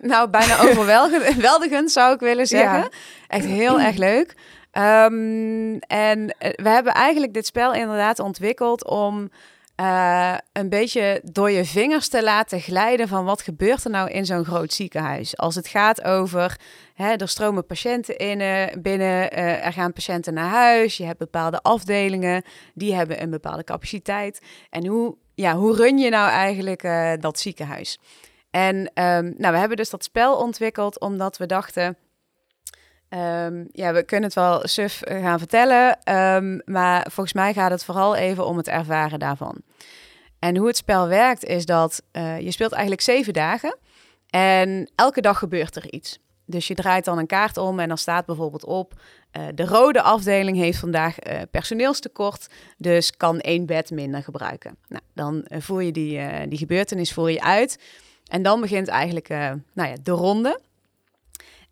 nou 0.00 0.28
bijna 0.28 0.58
overweldigend 0.68 1.90
zou 1.92 2.14
ik 2.14 2.20
willen 2.20 2.46
zeggen. 2.46 2.78
Ja. 2.78 2.88
Echt 3.28 3.44
heel 3.44 3.80
erg 3.80 3.96
leuk. 3.96 4.34
Ehm, 4.70 5.76
en 5.78 6.34
eh, 6.38 6.50
we 6.54 6.68
hebben 6.68 6.92
eigenlijk 6.92 7.34
dit 7.34 7.46
spel 7.46 7.74
inderdaad 7.74 8.18
ontwikkeld 8.18 8.86
om 8.88 9.30
eh, 9.76 10.34
een 10.52 10.68
beetje 10.68 11.20
door 11.24 11.50
je 11.50 11.64
vingers 11.64 12.08
te 12.08 12.22
laten 12.22 12.60
glijden 12.60 13.08
van 13.08 13.24
wat 13.24 13.42
gebeurt 13.42 13.84
er 13.84 13.90
nou 13.90 14.10
in 14.10 14.26
zo'n 14.26 14.44
groot 14.44 14.72
ziekenhuis. 14.72 15.36
Als 15.36 15.54
het 15.54 15.68
gaat 15.68 16.02
over, 16.02 16.60
hè, 16.94 17.12
er 17.12 17.28
stromen 17.28 17.66
patiënten 17.66 18.16
in, 18.16 18.40
eh, 18.40 18.76
binnen, 18.78 19.30
eh, 19.30 19.66
er 19.66 19.72
gaan 19.72 19.92
patiënten 19.92 20.34
naar 20.34 20.48
huis, 20.48 20.96
je 20.96 21.04
hebt 21.04 21.18
bepaalde 21.18 21.62
afdelingen, 21.62 22.42
die 22.74 22.94
hebben 22.94 23.22
een 23.22 23.30
bepaalde 23.30 23.64
capaciteit. 23.64 24.40
En 24.70 24.86
hoe, 24.86 25.16
ja, 25.34 25.54
hoe 25.54 25.76
run 25.76 25.98
je 25.98 26.10
nou 26.10 26.30
eigenlijk 26.30 26.82
dat 27.20 27.38
ziekenhuis? 27.38 27.98
En 28.50 28.90
ehm, 28.94 29.32
nou, 29.36 29.52
we 29.52 29.58
hebben 29.58 29.76
dus 29.76 29.90
dat 29.90 30.04
spel 30.04 30.36
ontwikkeld 30.36 31.00
omdat 31.00 31.36
we 31.36 31.46
dachten... 31.46 31.96
ehm, 33.16 33.64
ja, 33.72 33.92
we 33.92 34.02
kunnen 34.02 34.24
het 34.24 34.34
wel 34.34 34.60
suf 34.62 35.02
eh, 35.02 35.22
gaan 35.22 35.38
vertellen, 35.38 35.98
ehm, 36.02 36.58
maar 36.64 37.02
volgens 37.02 37.34
mij 37.34 37.52
gaat 37.52 37.70
het 37.70 37.84
vooral 37.84 38.16
even 38.16 38.46
om 38.46 38.56
het 38.56 38.68
ervaren 38.68 39.18
daarvan. 39.18 39.56
En 40.38 40.56
hoe 40.56 40.66
het 40.66 40.76
spel 40.76 41.08
werkt 41.08 41.44
is 41.44 41.64
dat 41.66 42.02
eh, 42.12 42.40
je 42.40 42.50
speelt 42.50 42.72
eigenlijk 42.72 43.02
zeven 43.02 43.32
dagen 43.32 43.76
en 44.30 44.90
elke 44.94 45.20
dag 45.20 45.38
gebeurt 45.38 45.76
er 45.76 45.92
iets. 45.92 46.18
Dus 46.44 46.66
je 46.66 46.74
draait 46.74 47.04
dan 47.04 47.18
een 47.18 47.26
kaart 47.26 47.56
om 47.56 47.80
en 47.80 47.88
dan 47.88 47.98
staat 47.98 48.26
bijvoorbeeld 48.26 48.64
op... 48.64 48.92
eh, 49.30 49.42
de 49.54 49.66
rode 49.66 50.02
afdeling 50.02 50.56
heeft 50.56 50.78
vandaag 50.78 51.16
personeelstekort, 51.50 52.46
dus 52.76 53.16
kan 53.16 53.40
één 53.40 53.66
bed 53.66 53.90
minder 53.90 54.22
gebruiken. 54.22 54.76
Nou, 54.88 55.02
dan 55.14 55.44
voer 55.48 55.82
je 55.82 55.92
die, 55.92 56.48
die 56.48 56.58
gebeurtenis 56.58 57.12
voer 57.12 57.30
je 57.30 57.42
uit 57.42 57.78
en 58.26 58.42
dan 58.42 58.60
begint 58.60 58.88
eigenlijk 58.88 59.28
nou 59.28 59.88
ja, 59.88 59.94
de 60.02 60.10
ronde. 60.10 60.60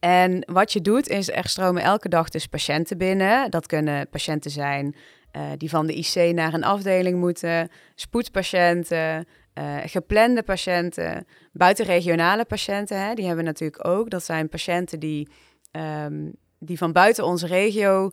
En 0.05 0.45
wat 0.53 0.73
je 0.73 0.81
doet 0.81 1.09
is, 1.09 1.31
er 1.31 1.49
stromen 1.49 1.83
elke 1.83 2.09
dag 2.09 2.29
dus 2.29 2.47
patiënten 2.47 2.99
binnen. 2.99 3.51
Dat 3.51 3.67
kunnen 3.67 4.09
patiënten 4.09 4.51
zijn 4.51 4.95
eh, 5.31 5.43
die 5.57 5.69
van 5.69 5.87
de 5.87 5.95
IC 5.95 6.35
naar 6.35 6.55
een 6.55 6.65
afdeling 6.65 7.19
moeten, 7.19 7.69
spoedpatiënten, 7.95 9.27
eh, 9.53 9.77
geplande 9.85 10.43
patiënten, 10.43 11.27
buitenregionale 11.53 12.45
patiënten. 12.45 13.07
Hè, 13.07 13.15
die 13.15 13.27
hebben 13.27 13.45
we 13.45 13.51
natuurlijk 13.51 13.87
ook. 13.87 14.11
Dat 14.11 14.25
zijn 14.25 14.49
patiënten 14.49 15.01
die, 15.01 15.29
ehm, 15.71 16.31
die 16.59 16.79
van 16.79 16.93
buiten 16.93 17.25
onze 17.25 17.47
regio, 17.47 18.11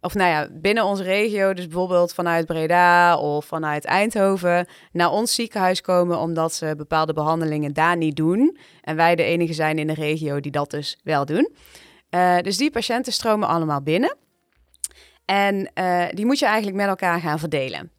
of 0.00 0.14
nou 0.14 0.30
ja, 0.30 0.48
binnen 0.52 0.84
onze 0.84 1.02
regio, 1.02 1.54
dus 1.54 1.66
bijvoorbeeld 1.66 2.14
vanuit 2.14 2.46
Breda 2.46 3.18
of 3.18 3.44
vanuit 3.44 3.84
Eindhoven, 3.84 4.66
naar 4.92 5.10
ons 5.10 5.34
ziekenhuis 5.34 5.80
komen 5.80 6.18
omdat 6.18 6.54
ze 6.54 6.74
bepaalde 6.76 7.12
behandelingen 7.12 7.72
daar 7.72 7.96
niet 7.96 8.16
doen. 8.16 8.58
En 8.80 8.96
wij 8.96 9.14
de 9.14 9.22
enige 9.22 9.52
zijn 9.52 9.78
in 9.78 9.86
de 9.86 9.94
regio 9.94 10.40
die 10.40 10.52
dat 10.52 10.70
dus 10.70 10.98
wel 11.02 11.24
doen. 11.24 11.54
Eh, 12.10 12.38
dus 12.38 12.56
die 12.56 12.70
patiënten 12.70 13.12
stromen 13.12 13.48
allemaal 13.48 13.82
binnen. 13.82 14.16
En 15.24 15.70
eh, 15.74 16.06
die 16.10 16.26
moet 16.26 16.38
je 16.38 16.46
eigenlijk 16.46 16.76
met 16.76 16.86
elkaar 16.86 17.20
gaan 17.20 17.38
verdelen. 17.38 17.90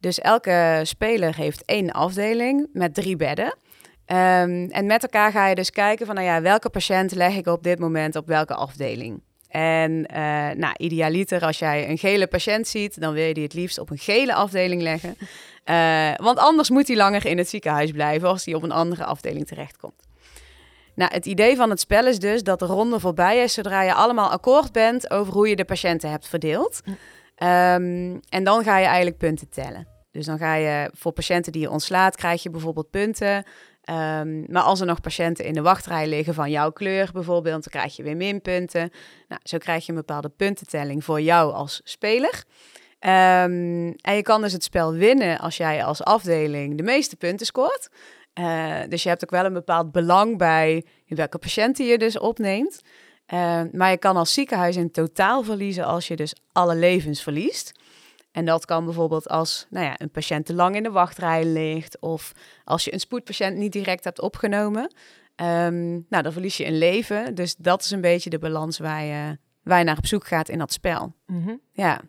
Dus 0.00 0.20
elke 0.20 0.80
speler 0.82 1.36
heeft 1.36 1.64
één 1.64 1.90
afdeling 1.90 2.68
met 2.72 2.94
drie 2.94 3.16
bedden. 3.16 3.56
Ehm, 4.04 4.66
en 4.70 4.86
met 4.86 5.02
elkaar 5.02 5.32
ga 5.32 5.46
je 5.46 5.54
dus 5.54 5.70
kijken 5.70 6.06
van, 6.06 6.14
nou 6.14 6.26
ja, 6.26 6.42
welke 6.42 6.70
patiënt 6.70 7.14
leg 7.14 7.36
ik 7.36 7.46
op 7.46 7.62
dit 7.62 7.78
moment 7.78 8.16
op 8.16 8.26
welke 8.26 8.54
afdeling. 8.54 9.22
En 9.48 9.92
uh, 9.92 10.50
nou, 10.50 10.74
idealiter, 10.76 11.42
als 11.42 11.58
jij 11.58 11.88
een 11.88 11.98
gele 11.98 12.26
patiënt 12.26 12.68
ziet, 12.68 13.00
dan 13.00 13.12
wil 13.12 13.24
je 13.24 13.34
die 13.34 13.42
het 13.42 13.54
liefst 13.54 13.78
op 13.78 13.90
een 13.90 13.98
gele 13.98 14.34
afdeling 14.34 14.82
leggen. 14.82 15.16
Uh, 15.64 16.14
want 16.26 16.38
anders 16.38 16.70
moet 16.70 16.88
hij 16.88 16.96
langer 16.96 17.26
in 17.26 17.38
het 17.38 17.48
ziekenhuis 17.48 17.90
blijven 17.90 18.28
als 18.28 18.44
hij 18.44 18.54
op 18.54 18.62
een 18.62 18.72
andere 18.72 19.04
afdeling 19.04 19.46
terechtkomt. 19.46 20.06
Nou, 20.94 21.12
het 21.14 21.26
idee 21.26 21.56
van 21.56 21.70
het 21.70 21.80
spel 21.80 22.06
is 22.06 22.18
dus 22.18 22.42
dat 22.42 22.58
de 22.58 22.66
ronde 22.66 23.00
voorbij 23.00 23.42
is 23.42 23.52
zodra 23.52 23.82
je 23.82 23.94
allemaal 23.94 24.30
akkoord 24.30 24.72
bent 24.72 25.10
over 25.10 25.32
hoe 25.32 25.48
je 25.48 25.56
de 25.56 25.64
patiënten 25.64 26.10
hebt 26.10 26.28
verdeeld. 26.28 26.80
Um, 26.84 28.20
en 28.28 28.44
dan 28.44 28.62
ga 28.64 28.78
je 28.78 28.86
eigenlijk 28.86 29.18
punten 29.18 29.48
tellen. 29.48 29.86
Dus 30.10 30.26
dan 30.26 30.38
ga 30.38 30.54
je 30.54 30.90
voor 30.94 31.12
patiënten 31.12 31.52
die 31.52 31.60
je 31.60 31.70
ontslaat, 31.70 32.16
krijg 32.16 32.42
je 32.42 32.50
bijvoorbeeld 32.50 32.90
punten. 32.90 33.44
Um, 33.90 34.44
maar 34.48 34.62
als 34.62 34.80
er 34.80 34.86
nog 34.86 35.00
patiënten 35.00 35.44
in 35.44 35.52
de 35.52 35.62
wachtrij 35.62 36.06
liggen 36.06 36.34
van 36.34 36.50
jouw 36.50 36.70
kleur 36.70 37.10
bijvoorbeeld, 37.12 37.62
dan 37.62 37.72
krijg 37.72 37.96
je 37.96 38.02
weer 38.02 38.16
minpunten. 38.16 38.90
Nou, 39.28 39.40
zo 39.44 39.58
krijg 39.58 39.86
je 39.86 39.92
een 39.92 39.98
bepaalde 39.98 40.28
puntentelling 40.28 41.04
voor 41.04 41.20
jou 41.20 41.52
als 41.52 41.80
speler. 41.84 42.44
Um, 43.00 43.94
en 44.00 44.14
je 44.14 44.22
kan 44.22 44.40
dus 44.42 44.52
het 44.52 44.64
spel 44.64 44.92
winnen 44.92 45.38
als 45.38 45.56
jij 45.56 45.84
als 45.84 46.02
afdeling 46.02 46.76
de 46.76 46.82
meeste 46.82 47.16
punten 47.16 47.46
scoort. 47.46 47.88
Uh, 48.34 48.74
dus 48.88 49.02
je 49.02 49.08
hebt 49.08 49.22
ook 49.22 49.30
wel 49.30 49.44
een 49.44 49.52
bepaald 49.52 49.92
belang 49.92 50.38
bij 50.38 50.84
welke 51.06 51.38
patiënten 51.38 51.86
je 51.86 51.98
dus 51.98 52.18
opneemt. 52.18 52.80
Uh, 53.34 53.60
maar 53.72 53.90
je 53.90 53.98
kan 53.98 54.16
als 54.16 54.32
ziekenhuis 54.32 54.76
in 54.76 54.90
totaal 54.90 55.42
verliezen 55.42 55.84
als 55.84 56.08
je 56.08 56.16
dus 56.16 56.34
alle 56.52 56.76
levens 56.76 57.22
verliest. 57.22 57.72
En 58.32 58.44
dat 58.44 58.64
kan 58.64 58.84
bijvoorbeeld 58.84 59.28
als 59.28 59.66
nou 59.70 59.84
ja, 59.84 59.94
een 59.98 60.10
patiënt 60.10 60.46
te 60.46 60.54
lang 60.54 60.76
in 60.76 60.82
de 60.82 60.90
wachtrij 60.90 61.44
ligt... 61.44 62.00
of 62.00 62.32
als 62.64 62.84
je 62.84 62.92
een 62.92 63.00
spoedpatiënt 63.00 63.56
niet 63.56 63.72
direct 63.72 64.04
hebt 64.04 64.20
opgenomen. 64.20 64.82
Um, 65.36 66.06
nou, 66.08 66.22
dan 66.22 66.32
verlies 66.32 66.56
je 66.56 66.66
een 66.66 66.78
leven. 66.78 67.34
Dus 67.34 67.54
dat 67.56 67.82
is 67.82 67.90
een 67.90 68.00
beetje 68.00 68.30
de 68.30 68.38
balans 68.38 68.78
waar 68.78 69.04
je, 69.04 69.38
waar 69.62 69.78
je 69.78 69.84
naar 69.84 69.98
op 69.98 70.06
zoek 70.06 70.26
gaat 70.26 70.48
in 70.48 70.58
dat 70.58 70.72
spel. 70.72 71.14
Mhm. 71.26 71.38
Mm 71.38 71.44
-hmm. 71.44 71.60
Ja. 71.72 72.00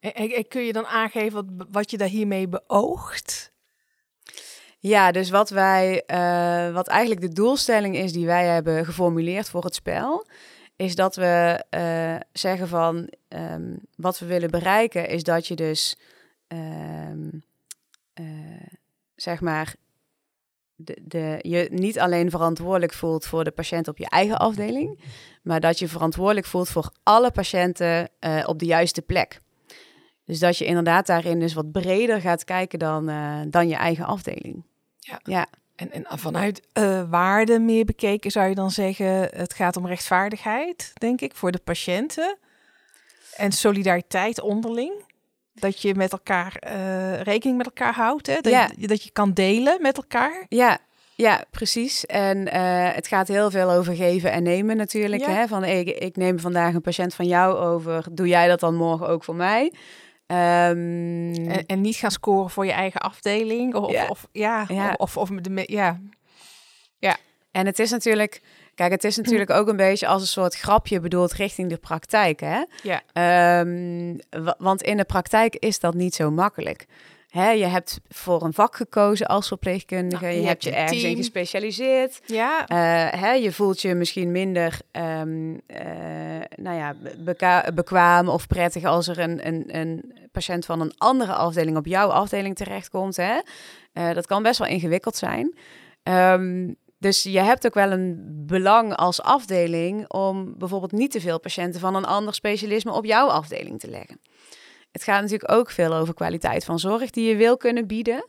En, 0.00 0.12
en, 0.12 0.48
kun 0.48 0.62
je 0.62 0.72
dan 0.72 0.86
aangeven 0.86 1.56
wat, 1.56 1.66
wat 1.70 1.90
je 1.90 1.96
daar 1.96 2.08
hiermee 2.08 2.48
beoogt? 2.48 3.52
Ja, 4.78 5.12
dus 5.12 5.30
wat 5.30 5.50
wij, 5.50 6.02
uh, 6.06 6.74
wat 6.74 6.88
eigenlijk 6.88 7.20
de 7.20 7.32
doelstelling 7.32 7.96
is 7.96 8.12
die 8.12 8.26
wij 8.26 8.46
hebben 8.46 8.84
geformuleerd 8.84 9.48
voor 9.48 9.64
het 9.64 9.74
spel, 9.74 10.26
is 10.78 10.94
dat 10.94 11.16
we 11.16 11.64
uh, 11.70 12.16
zeggen 12.32 12.68
van 12.68 13.12
um, 13.28 13.78
wat 13.96 14.18
we 14.18 14.26
willen 14.26 14.50
bereiken 14.50 15.08
is 15.08 15.22
dat 15.22 15.46
je 15.46 15.54
dus 15.54 15.96
um, 16.48 17.42
uh, 18.20 18.26
zeg 19.14 19.40
maar 19.40 19.74
de, 20.74 20.98
de, 21.02 21.38
je 21.42 21.68
niet 21.72 21.98
alleen 21.98 22.30
verantwoordelijk 22.30 22.92
voelt 22.92 23.26
voor 23.26 23.44
de 23.44 23.50
patiënt 23.50 23.88
op 23.88 23.98
je 23.98 24.08
eigen 24.08 24.38
afdeling, 24.38 25.00
maar 25.42 25.60
dat 25.60 25.78
je 25.78 25.88
verantwoordelijk 25.88 26.46
voelt 26.46 26.68
voor 26.68 26.90
alle 27.02 27.30
patiënten 27.30 28.08
uh, 28.20 28.42
op 28.46 28.58
de 28.58 28.66
juiste 28.66 29.02
plek. 29.02 29.40
Dus 30.24 30.38
dat 30.38 30.58
je 30.58 30.64
inderdaad 30.64 31.06
daarin 31.06 31.40
dus 31.40 31.54
wat 31.54 31.72
breder 31.72 32.20
gaat 32.20 32.44
kijken 32.44 32.78
dan, 32.78 33.06
dan 33.50 33.68
je 33.68 33.76
eigen 33.76 34.04
afdeling. 34.04 34.64
Ja. 34.98 35.20
ja. 35.22 35.46
En, 35.78 35.92
en 35.92 36.18
vanuit 36.18 36.62
uh, 36.78 37.02
waarde 37.10 37.58
meer 37.58 37.84
bekeken 37.84 38.30
zou 38.30 38.48
je 38.48 38.54
dan 38.54 38.70
zeggen, 38.70 39.28
het 39.36 39.54
gaat 39.54 39.76
om 39.76 39.86
rechtvaardigheid, 39.86 40.92
denk 40.94 41.20
ik, 41.20 41.34
voor 41.34 41.50
de 41.52 41.60
patiënten. 41.64 42.36
En 43.36 43.52
solidariteit 43.52 44.40
onderling. 44.40 44.92
Dat 45.54 45.82
je 45.82 45.94
met 45.94 46.12
elkaar 46.12 46.62
uh, 46.66 47.20
rekening 47.20 47.56
met 47.56 47.66
elkaar 47.66 47.94
houdt. 47.94 48.26
Hè? 48.26 48.40
Dat, 48.40 48.52
ja. 48.52 48.70
je, 48.76 48.86
dat 48.86 49.02
je 49.02 49.10
kan 49.10 49.32
delen 49.32 49.82
met 49.82 49.96
elkaar. 49.96 50.46
Ja, 50.48 50.78
ja, 51.14 51.44
precies. 51.50 52.06
En 52.06 52.38
uh, 52.38 52.92
het 52.94 53.06
gaat 53.06 53.28
heel 53.28 53.50
veel 53.50 53.70
over 53.70 53.94
geven 53.94 54.32
en 54.32 54.42
nemen 54.42 54.76
natuurlijk. 54.76 55.22
Ja. 55.22 55.30
Hè? 55.30 55.46
Van 55.46 55.64
ik, 55.64 55.88
ik 55.88 56.16
neem 56.16 56.40
vandaag 56.40 56.74
een 56.74 56.80
patiënt 56.80 57.14
van 57.14 57.26
jou 57.26 57.56
over. 57.56 58.04
Doe 58.12 58.28
jij 58.28 58.48
dat 58.48 58.60
dan 58.60 58.74
morgen 58.74 59.08
ook 59.08 59.24
voor 59.24 59.34
mij? 59.34 59.72
Um, 60.30 61.34
en, 61.34 61.66
en, 61.66 61.80
niet 61.80 61.96
gaan 61.96 62.10
scoren 62.10 62.50
voor 62.50 62.66
je 62.66 62.72
eigen 62.72 63.00
afdeling. 63.00 63.74
Of 63.74 63.92
ja, 63.92 64.06
of, 64.06 64.26
ja, 64.32 64.64
ja. 64.68 64.94
of, 64.96 65.16
of, 65.16 65.30
of 65.30 65.40
de, 65.40 65.64
ja. 65.66 66.00
ja. 66.98 67.16
En 67.50 67.66
het 67.66 67.78
is 67.78 67.90
natuurlijk, 67.90 68.42
kijk, 68.74 68.90
het 68.90 69.04
is 69.04 69.16
natuurlijk 69.16 69.50
ook 69.50 69.68
een 69.68 69.76
beetje 69.76 70.06
als 70.06 70.22
een 70.22 70.28
soort 70.28 70.54
grapje 70.54 71.00
bedoeld 71.00 71.32
richting 71.32 71.70
de 71.70 71.76
praktijk, 71.76 72.40
hè? 72.40 72.64
Ja. 72.82 73.60
Um, 73.60 74.18
want 74.58 74.82
in 74.82 74.96
de 74.96 75.04
praktijk 75.04 75.56
is 75.56 75.80
dat 75.80 75.94
niet 75.94 76.14
zo 76.14 76.30
makkelijk. 76.30 76.86
Hè, 77.28 77.50
je 77.50 77.64
hebt 77.64 78.00
voor 78.08 78.42
een 78.42 78.52
vak 78.52 78.76
gekozen 78.76 79.26
als 79.26 79.48
verpleegkundige. 79.48 80.24
Nou, 80.24 80.34
je, 80.34 80.40
je 80.40 80.46
hebt 80.46 80.64
je 80.64 80.70
ergens 80.70 81.02
in 81.02 81.16
gespecialiseerd. 81.16 82.20
Ja. 82.26 82.60
Uh, 82.60 83.20
hè, 83.20 83.32
je 83.32 83.52
voelt 83.52 83.80
je 83.80 83.94
misschien 83.94 84.32
minder 84.32 84.80
um, 84.92 85.52
uh, 85.52 85.60
nou 86.56 86.76
ja, 86.76 86.94
bekwaam 87.74 88.28
of 88.28 88.46
prettig 88.46 88.84
als 88.84 89.08
er 89.08 89.18
een, 89.18 89.46
een, 89.46 89.64
een 89.76 90.12
patiënt 90.32 90.64
van 90.64 90.80
een 90.80 90.92
andere 90.98 91.32
afdeling 91.32 91.76
op 91.76 91.86
jouw 91.86 92.08
afdeling 92.08 92.56
terechtkomt. 92.56 93.16
Hè? 93.16 93.38
Uh, 93.92 94.14
dat 94.14 94.26
kan 94.26 94.42
best 94.42 94.58
wel 94.58 94.68
ingewikkeld 94.68 95.16
zijn. 95.16 95.56
Um, 96.02 96.76
dus 96.98 97.22
je 97.22 97.40
hebt 97.40 97.66
ook 97.66 97.74
wel 97.74 97.90
een 97.90 98.16
belang 98.46 98.94
als 98.96 99.22
afdeling 99.22 100.10
om 100.10 100.54
bijvoorbeeld 100.58 100.92
niet 100.92 101.10
te 101.10 101.20
veel 101.20 101.40
patiënten 101.40 101.80
van 101.80 101.94
een 101.94 102.04
ander 102.04 102.34
specialisme 102.34 102.92
op 102.92 103.04
jouw 103.04 103.26
afdeling 103.26 103.80
te 103.80 103.88
leggen. 103.88 104.20
Het 104.92 105.02
gaat 105.02 105.20
natuurlijk 105.20 105.52
ook 105.52 105.70
veel 105.70 105.94
over 105.94 106.14
kwaliteit 106.14 106.64
van 106.64 106.78
zorg 106.78 107.10
die 107.10 107.28
je 107.28 107.36
wil 107.36 107.56
kunnen 107.56 107.86
bieden. 107.86 108.24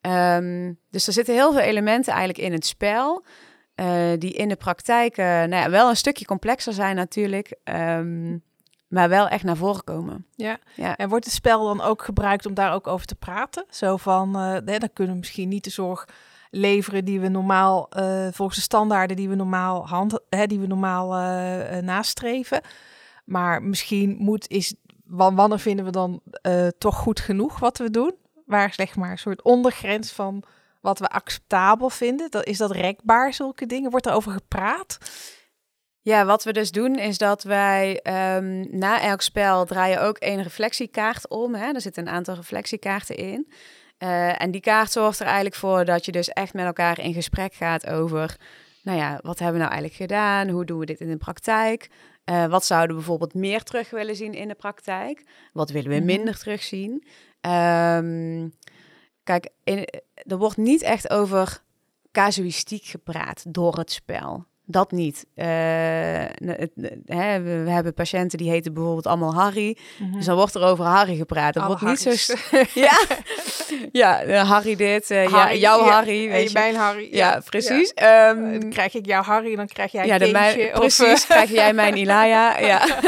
Um, 0.00 0.78
dus 0.90 1.06
er 1.06 1.12
zitten 1.12 1.34
heel 1.34 1.52
veel 1.52 1.60
elementen 1.60 2.12
eigenlijk 2.12 2.46
in 2.46 2.52
het 2.52 2.66
spel. 2.66 3.24
Uh, 3.80 4.12
die 4.18 4.32
in 4.32 4.48
de 4.48 4.56
praktijk 4.56 5.18
uh, 5.18 5.26
nou 5.26 5.50
ja, 5.50 5.70
wel 5.70 5.88
een 5.88 5.96
stukje 5.96 6.24
complexer 6.24 6.72
zijn 6.72 6.96
natuurlijk. 6.96 7.58
Um, 7.64 8.42
maar 8.88 9.08
wel 9.08 9.28
echt 9.28 9.44
naar 9.44 9.56
voren 9.56 9.84
komen. 9.84 10.26
Ja. 10.34 10.58
ja. 10.74 10.96
En 10.96 11.08
wordt 11.08 11.24
het 11.24 11.34
spel 11.34 11.64
dan 11.64 11.80
ook 11.80 12.02
gebruikt 12.02 12.46
om 12.46 12.54
daar 12.54 12.72
ook 12.72 12.86
over 12.86 13.06
te 13.06 13.14
praten? 13.14 13.64
Zo 13.70 13.96
van, 13.96 14.36
uh, 14.36 14.56
nee, 14.64 14.78
dan 14.78 14.92
kunnen 14.92 15.14
we 15.14 15.20
misschien 15.20 15.48
niet 15.48 15.64
de 15.64 15.70
zorg 15.70 16.08
leveren 16.50 17.04
die 17.04 17.20
we 17.20 17.28
normaal, 17.28 17.88
volgens 18.30 18.56
de 18.56 18.62
standaarden 18.62 19.16
die 19.16 19.28
we 19.28 19.34
normaal, 19.34 19.88
hand, 19.88 20.20
hè, 20.28 20.46
die 20.46 20.60
we 20.60 20.66
normaal 20.66 21.08
nastreven. 21.82 22.60
Maar 23.24 23.62
misschien 23.62 24.16
moet, 24.18 24.48
is, 24.48 24.74
wanneer 25.06 25.58
vinden 25.58 25.84
we 25.84 25.90
dan 25.90 26.20
uh, 26.42 26.68
toch 26.78 26.96
goed 26.96 27.20
genoeg 27.20 27.58
wat 27.58 27.78
we 27.78 27.90
doen? 27.90 28.14
Waar 28.44 28.72
zeg 28.72 28.96
maar 28.96 29.10
een 29.10 29.18
soort 29.18 29.42
ondergrens 29.42 30.12
van 30.12 30.42
wat 30.80 30.98
we 30.98 31.08
acceptabel 31.08 31.90
vinden? 31.90 32.30
Dat, 32.30 32.46
is 32.46 32.58
dat 32.58 32.70
rekbaar, 32.70 33.34
zulke 33.34 33.66
dingen? 33.66 33.90
Wordt 33.90 34.06
er 34.06 34.12
over 34.12 34.32
gepraat? 34.32 34.98
Ja, 36.00 36.24
wat 36.24 36.44
we 36.44 36.52
dus 36.52 36.70
doen 36.70 36.94
is 36.98 37.18
dat 37.18 37.42
wij 37.42 38.00
um, 38.36 38.78
na 38.78 39.00
elk 39.00 39.20
spel 39.20 39.64
draaien 39.64 40.02
ook 40.02 40.18
één 40.18 40.42
reflectiekaart 40.42 41.28
om. 41.28 41.54
Hè? 41.54 41.72
Er 41.72 41.80
zitten 41.80 42.06
een 42.06 42.12
aantal 42.12 42.34
reflectiekaarten 42.34 43.16
in. 43.16 43.52
Eh, 43.98 44.42
en 44.42 44.50
die 44.50 44.60
kaart 44.60 44.90
zorgt 44.90 45.20
er 45.20 45.26
eigenlijk 45.26 45.56
voor 45.56 45.84
dat 45.84 46.04
je 46.04 46.12
dus 46.12 46.28
echt 46.28 46.54
met 46.54 46.66
elkaar 46.66 46.98
in 47.00 47.12
gesprek 47.12 47.54
gaat 47.54 47.86
over, 47.86 48.36
nou 48.82 48.98
ja, 48.98 49.18
wat 49.22 49.38
hebben 49.38 49.60
we 49.60 49.66
nou 49.66 49.72
eigenlijk 49.72 50.10
gedaan? 50.10 50.48
Hoe 50.48 50.64
doen 50.64 50.78
we 50.78 50.86
dit 50.86 51.00
in 51.00 51.08
de 51.08 51.16
praktijk? 51.16 51.88
Uh, 52.30 52.46
wat 52.46 52.64
zouden 52.64 52.88
we 52.90 53.02
bijvoorbeeld 53.02 53.34
meer 53.34 53.62
terug 53.62 53.90
willen 53.90 54.16
zien 54.16 54.32
in 54.34 54.48
de 54.48 54.54
praktijk? 54.54 55.22
Wat 55.52 55.70
willen 55.70 55.90
we 55.90 55.96
Mhm. 55.96 56.04
minder 56.04 56.38
terugzien? 56.38 57.04
Ehm 57.40 58.48
kijk, 59.22 59.48
in, 59.64 59.86
er 60.14 60.36
wordt 60.38 60.56
niet 60.56 60.82
echt 60.82 61.10
over 61.10 61.62
casuïstiek 62.12 62.84
gepraat 62.84 63.44
door 63.54 63.76
het 63.78 63.90
spel. 63.90 64.44
Dat 64.68 64.90
niet. 64.90 65.26
Eh, 65.34 65.46
het, 66.44 66.70
hè, 67.04 67.42
we, 67.42 67.62
we 67.64 67.70
hebben 67.70 67.94
patiënten 67.94 68.38
die 68.38 68.50
heten 68.50 68.74
bijvoorbeeld 68.74 69.06
allemaal 69.06 69.34
Harry. 69.34 69.76
Dus 70.12 70.24
dan 70.24 70.36
wordt 70.36 70.54
er 70.54 70.62
over 70.62 70.84
Harry 70.84 71.16
gepraat. 71.16 71.56
Er 71.56 71.62
Alle 71.62 71.78
wordt 71.78 72.04
niet 72.04 72.20
zo... 72.20 72.34
Ja, 72.74 72.98
ja 73.92 74.22
eh, 74.22 74.50
Harry 74.50 74.76
dit, 74.76 75.08
ja, 75.08 75.28
Harry, 75.28 75.58
jouw 75.58 75.84
ja. 75.84 75.90
Harry. 75.90 76.28
Weet 76.28 76.50
je. 76.50 76.58
mijn 76.58 76.74
Harry. 76.74 77.08
Ja, 77.10 77.40
precies. 77.44 77.92
Ehm, 77.94 78.60
Dan 78.60 78.70
krijg 78.70 78.94
ik 78.94 79.06
jouw 79.06 79.22
Harry, 79.22 79.56
dan 79.56 79.66
krijg 79.66 79.92
jij 79.92 80.06
ja, 80.06 80.18
kindje. 80.18 80.70
precies. 80.72 81.26
Krijg 81.26 81.50
jij 81.50 81.72
mijn 81.72 81.96
Ilaya? 82.02 82.58
Ja. 82.58 83.00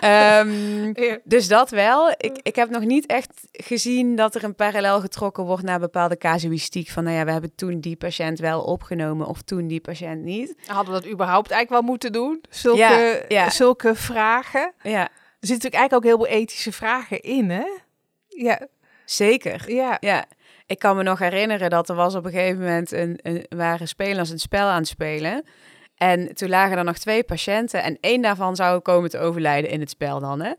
Ehm, 0.00 1.00
ja. 1.02 1.18
dus 1.24 1.48
dat 1.48 1.70
wel. 1.70 2.10
Ik, 2.16 2.38
ik 2.42 2.56
heb 2.56 2.70
nog 2.70 2.84
niet 2.84 3.06
echt 3.06 3.30
gezien 3.52 4.16
dat 4.16 4.34
er 4.34 4.44
een 4.44 4.54
parallel 4.54 5.00
getrokken 5.00 5.44
wordt 5.44 5.62
naar 5.62 5.80
bepaalde 5.80 6.16
casuïstiek. 6.16 6.90
Van 6.90 7.04
nou 7.04 7.16
ja, 7.16 7.24
we 7.24 7.30
hebben 7.32 7.54
toen 7.54 7.80
die 7.80 7.96
patiënt 7.96 8.38
wel 8.38 8.62
opgenomen 8.62 9.26
of 9.26 9.42
toen 9.42 9.66
die 9.66 9.80
patiënt 9.80 10.22
niet. 10.22 10.54
Hadden 10.66 10.94
we 10.94 11.00
dat 11.00 11.10
überhaupt 11.10 11.50
eigenlijk 11.50 11.82
wel 11.82 11.90
moeten 11.92 12.12
doen? 12.12 12.44
Zulke, 12.50 12.78
Ja, 12.80 13.18
ja. 13.28 13.50
zulke 13.50 13.94
vragen. 13.94 14.72
Ja, 14.82 15.00
Er 15.00 15.46
zitten 15.46 15.70
natuurlijk 15.70 15.74
eigenlijk 15.74 15.94
ook 15.94 16.04
heel 16.04 16.16
veel 16.16 16.40
ethische 16.42 16.72
vragen 16.72 17.20
in, 17.20 17.50
hè? 17.50 17.66
Ja, 18.28 18.60
zeker. 19.04 19.72
ja. 19.72 19.96
Ja, 20.00 20.24
ik 20.66 20.78
kan 20.78 20.96
me 20.96 21.02
nog 21.02 21.18
herinneren 21.18 21.70
dat 21.70 21.88
er 21.88 21.94
was 21.94 22.14
op 22.14 22.24
een 22.24 22.30
gegeven 22.32 22.60
moment 22.60 22.92
een, 22.92 23.18
een 23.22 23.46
waren 23.48 23.88
spelers 23.88 24.30
een 24.30 24.38
spel 24.38 24.66
aan 24.68 24.78
het 24.78 24.88
spelen. 24.88 25.44
En 25.96 26.34
toen 26.34 26.48
lagen 26.48 26.78
er 26.78 26.84
nog 26.84 26.98
twee 26.98 27.22
patiënten 27.24 27.82
en 27.82 27.98
één 28.00 28.22
daarvan 28.22 28.56
zou 28.56 28.80
komen 28.80 29.10
te 29.10 29.18
overlijden 29.18 29.70
in 29.70 29.80
het 29.80 29.90
spel 29.90 30.20
dan, 30.20 30.40
hè. 30.42 30.52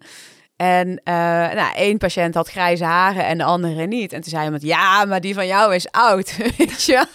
En 0.55 1.01
eh, 1.03 1.13
nou, 1.53 1.75
één 1.75 1.97
patiënt 1.97 2.35
had 2.35 2.49
grijze 2.49 2.83
haren 2.83 3.25
en 3.25 3.37
de 3.37 3.43
andere 3.43 3.85
niet. 3.85 4.13
En 4.13 4.21
toen 4.21 4.29
zei 4.29 4.43
iemand, 4.43 4.61
ja, 4.61 5.05
maar 5.05 5.21
die 5.21 5.33
van 5.33 5.47
jou 5.47 5.75
is 5.75 5.91
oud, 5.91 6.37
weet 6.57 6.83
je. 6.83 7.05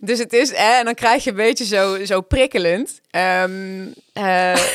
Dus 0.00 0.18
het 0.18 0.32
is, 0.32 0.50
hè, 0.56 0.78
en 0.78 0.84
dan 0.84 0.94
krijg 0.94 1.24
je 1.24 1.30
een 1.30 1.36
beetje 1.36 1.64
zo, 1.64 2.04
zo 2.04 2.20
prikkelend. 2.20 3.00
Ehm, 3.10 3.86
eh, 4.12 4.22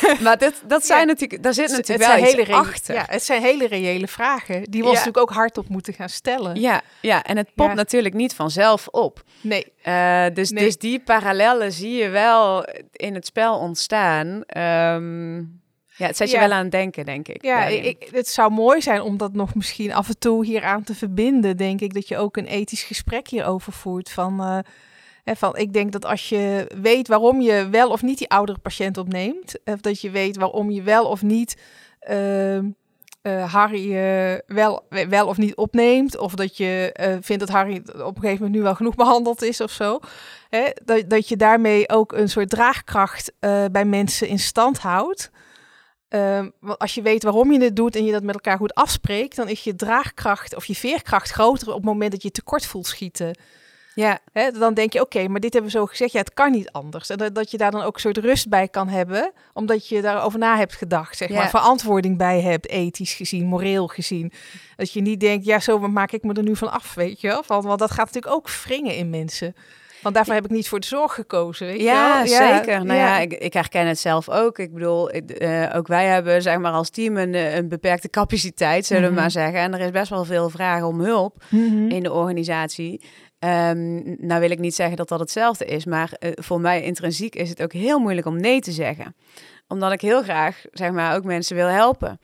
maar 0.23 0.37
dit, 0.37 0.61
dat 0.67 0.85
zijn 0.85 0.99
Ja. 0.99 1.05
natuurlijk, 1.05 1.43
daar 1.43 1.53
zit 1.53 1.67
Het- 1.67 1.77
natuurlijk 1.77 2.09
het 2.09 2.21
wel 2.21 2.29
hele 2.45 2.53
achter. 2.53 2.95
Ja, 2.95 3.05
het 3.09 3.23
zijn 3.23 3.41
hele 3.41 3.67
reële 3.67 4.07
vragen. 4.07 4.61
Die 4.63 4.69
we 4.69 4.77
Ja. 4.77 4.83
ons 4.83 4.93
natuurlijk 4.97 5.17
ook 5.29 5.35
hardop 5.37 5.69
moeten 5.69 5.93
gaan 5.93 6.09
stellen. 6.09 6.59
Ja, 6.61 6.81
ja, 7.01 7.23
en 7.23 7.37
het 7.37 7.47
popt 7.55 7.69
Ja. 7.69 7.75
natuurlijk 7.75 8.13
niet 8.15 8.33
vanzelf 8.35 8.87
op. 8.87 9.23
Nee, 9.41 9.71
Eh, 9.81 10.25
dus, 10.33 10.51
Nee. 10.51 10.63
dus 10.63 10.77
die 10.77 10.99
parallellen 10.99 11.71
zie 11.71 11.91
je 11.93 12.09
wel 12.09 12.65
in 12.91 13.13
het 13.13 13.25
spel 13.25 13.57
ontstaan. 13.57 14.43
Ehm, 14.45 15.37
ja, 15.95 16.05
het 16.07 16.17
zet 16.17 16.31
je 16.31 16.39
wel 16.39 16.51
aan 16.51 16.61
het 16.63 16.71
denken, 16.71 17.05
denk 17.05 17.27
ik. 17.27 17.43
ja, 17.43 17.65
ik, 17.65 18.07
het 18.11 18.27
zou 18.27 18.51
mooi 18.51 18.81
zijn 18.81 19.01
om 19.01 19.17
dat 19.17 19.33
nog 19.33 19.55
misschien 19.55 19.93
af 19.93 20.07
en 20.07 20.19
toe 20.19 20.45
hieraan 20.45 20.83
te 20.83 20.95
verbinden, 20.95 21.57
denk 21.57 21.81
ik. 21.81 21.93
Dat 21.93 22.07
je 22.07 22.17
ook 22.17 22.37
een 22.37 22.45
ethisch 22.47 22.83
gesprek 22.83 23.27
hierover 23.27 23.73
voert. 23.73 24.09
Van, 24.11 24.39
eh, 24.41 24.57
van, 25.25 25.57
ik 25.57 25.73
denk 25.73 25.91
dat 25.91 26.05
als 26.05 26.29
je 26.29 26.71
weet 26.81 27.07
waarom 27.07 27.41
je 27.41 27.69
wel 27.69 27.89
of 27.89 28.01
niet 28.01 28.17
die 28.17 28.29
oudere 28.29 28.59
patiënt 28.59 28.97
opneemt, 28.97 29.59
of 29.65 29.81
dat 29.81 30.01
je 30.01 30.09
weet 30.09 30.37
waarom 30.37 30.71
je 30.71 30.81
wel 30.81 31.05
of 31.05 31.21
niet 31.21 31.61
ehm, 31.99 32.65
eh, 33.23 33.53
Harry 33.53 33.95
eh, 33.95 34.39
wel, 34.55 34.87
wel 35.09 35.27
of 35.27 35.37
niet 35.37 35.55
opneemt, 35.55 36.17
of 36.17 36.33
dat 36.33 36.57
je 36.57 36.89
eh, 36.93 37.17
vindt 37.21 37.39
dat 37.39 37.49
Harry 37.49 37.81
op 37.85 38.15
een 38.15 38.21
gegeven 38.21 38.33
moment 38.33 38.51
nu 38.51 38.61
wel 38.61 38.75
genoeg 38.75 38.95
behandeld 38.95 39.41
is 39.41 39.61
of 39.61 39.71
zo. 39.71 39.99
Dat, 40.85 41.09
dat 41.09 41.27
je 41.27 41.37
daarmee 41.37 41.89
ook 41.89 42.11
een 42.11 42.29
soort 42.29 42.49
draagkracht 42.49 43.33
bij 43.71 43.85
mensen 43.85 44.27
in 44.27 44.39
stand 44.39 44.79
houdt. 44.79 45.31
Ehm, 46.09 46.49
want 46.59 46.79
als 46.79 46.93
je 46.93 47.01
weet 47.01 47.23
waarom 47.23 47.51
je 47.51 47.63
het 47.63 47.75
doet 47.75 47.95
en 47.95 48.05
je 48.05 48.11
dat 48.11 48.23
met 48.23 48.35
elkaar 48.35 48.57
goed 48.57 48.73
afspreekt, 48.73 49.35
dan 49.35 49.49
is 49.49 49.63
je 49.63 49.75
draagkracht 49.75 50.55
of 50.55 50.65
je 50.65 50.75
veerkracht 50.75 51.29
groter 51.29 51.67
op 51.67 51.75
het 51.75 51.85
moment 51.85 52.11
dat 52.11 52.23
je 52.23 52.31
tekort 52.31 52.65
voelt 52.65 52.87
schieten. 52.87 53.37
Ja, 53.95 54.19
Hè, 54.31 54.51
dan 54.51 54.73
denk 54.73 54.93
je, 54.93 55.01
oké, 55.01 55.27
maar 55.27 55.39
dit 55.39 55.53
hebben 55.53 55.71
we 55.71 55.77
zo 55.77 55.85
gezegd, 55.85 56.11
ja, 56.11 56.19
het 56.19 56.33
kan 56.33 56.51
niet 56.51 56.71
anders. 56.71 57.09
En 57.09 57.17
dat, 57.17 57.35
dat 57.35 57.51
je 57.51 57.57
daar 57.57 57.71
dan 57.71 57.81
ook 57.81 57.93
een 57.95 58.01
soort 58.01 58.17
rust 58.17 58.49
bij 58.49 58.67
kan 58.67 58.87
hebben, 58.87 59.31
omdat 59.53 59.87
je 59.87 60.01
daarover 60.01 60.39
na 60.39 60.57
hebt 60.57 60.73
gedacht, 60.75 61.17
zeg 61.17 61.29
Ja. 61.29 61.35
maar, 61.35 61.49
verantwoording 61.49 62.17
bij 62.17 62.41
hebt, 62.41 62.69
ethisch 62.69 63.13
gezien, 63.13 63.45
moreel 63.45 63.87
gezien. 63.87 64.31
Dat 64.75 64.91
je 64.91 65.01
niet 65.01 65.19
denkt, 65.19 65.45
ja, 65.45 65.59
zo 65.59 65.79
maak 65.79 66.11
ik 66.11 66.23
me 66.23 66.33
er 66.33 66.43
nu 66.43 66.55
van 66.55 66.71
af, 66.71 66.93
weet 66.93 67.21
je 67.21 67.27
wel. 67.27 67.43
Want, 67.47 67.63
want 67.63 67.79
dat 67.79 67.91
gaat 67.91 68.05
natuurlijk 68.05 68.35
ook 68.35 68.49
wringen 68.49 68.95
in 68.95 69.09
mensen. 69.09 69.55
Want 70.03 70.15
daarvoor 70.15 70.33
heb 70.33 70.45
ik 70.45 70.51
niet 70.51 70.67
voor 70.67 70.79
de 70.79 70.85
zorg 70.87 71.13
gekozen, 71.13 71.67
weet 71.67 71.77
je 71.77 71.83
ja, 71.83 72.17
wel. 72.17 72.27
zeker. 72.27 72.85
Nou 72.85 72.99
ja, 72.99 73.19
ik, 73.19 73.33
ik 73.33 73.53
herken 73.53 73.87
het 73.87 73.99
zelf 73.99 74.29
ook. 74.29 74.59
Ik 74.59 74.73
bedoel, 74.73 75.15
ik, 75.15 75.29
eh, 75.31 75.69
ook 75.75 75.87
wij 75.87 76.05
hebben 76.05 76.41
zeg 76.41 76.57
maar 76.57 76.71
als 76.71 76.89
team 76.89 77.17
een, 77.17 77.33
eh, 77.33 77.55
een 77.55 77.67
beperkte 77.69 78.09
capaciteit, 78.09 78.85
zullen 78.85 79.03
Mhm. 79.03 79.13
we 79.13 79.19
maar 79.19 79.31
zeggen. 79.31 79.59
En 79.59 79.73
er 79.73 79.79
is 79.79 79.91
best 79.91 80.09
wel 80.09 80.25
veel 80.25 80.49
vragen 80.49 80.87
om 80.87 80.99
hulp. 80.99 81.43
Mhm. 81.49 81.87
in 81.89 82.03
de 82.03 82.11
organisatie. 82.13 83.01
Ehm, 83.39 84.01
nou 84.27 84.39
wil 84.39 84.51
ik 84.51 84.59
niet 84.59 84.75
zeggen 84.75 84.97
dat 84.97 85.07
dat 85.09 85.19
hetzelfde 85.19 85.65
is, 85.65 85.85
maar 85.85 86.11
eh, 86.19 86.31
voor 86.35 86.61
mij 86.61 86.81
intrinsiek 86.83 87.35
is 87.35 87.49
het 87.49 87.63
ook 87.63 87.73
heel 87.73 87.99
moeilijk 87.99 88.27
om 88.27 88.39
nee 88.39 88.59
te 88.61 88.71
zeggen. 88.71 89.15
Omdat 89.67 89.91
ik 89.91 90.01
heel 90.01 90.23
graag, 90.23 90.61
zeg 90.71 90.91
maar, 90.91 91.15
ook 91.15 91.23
mensen 91.23 91.55
wil 91.55 91.67
helpen. 91.67 92.19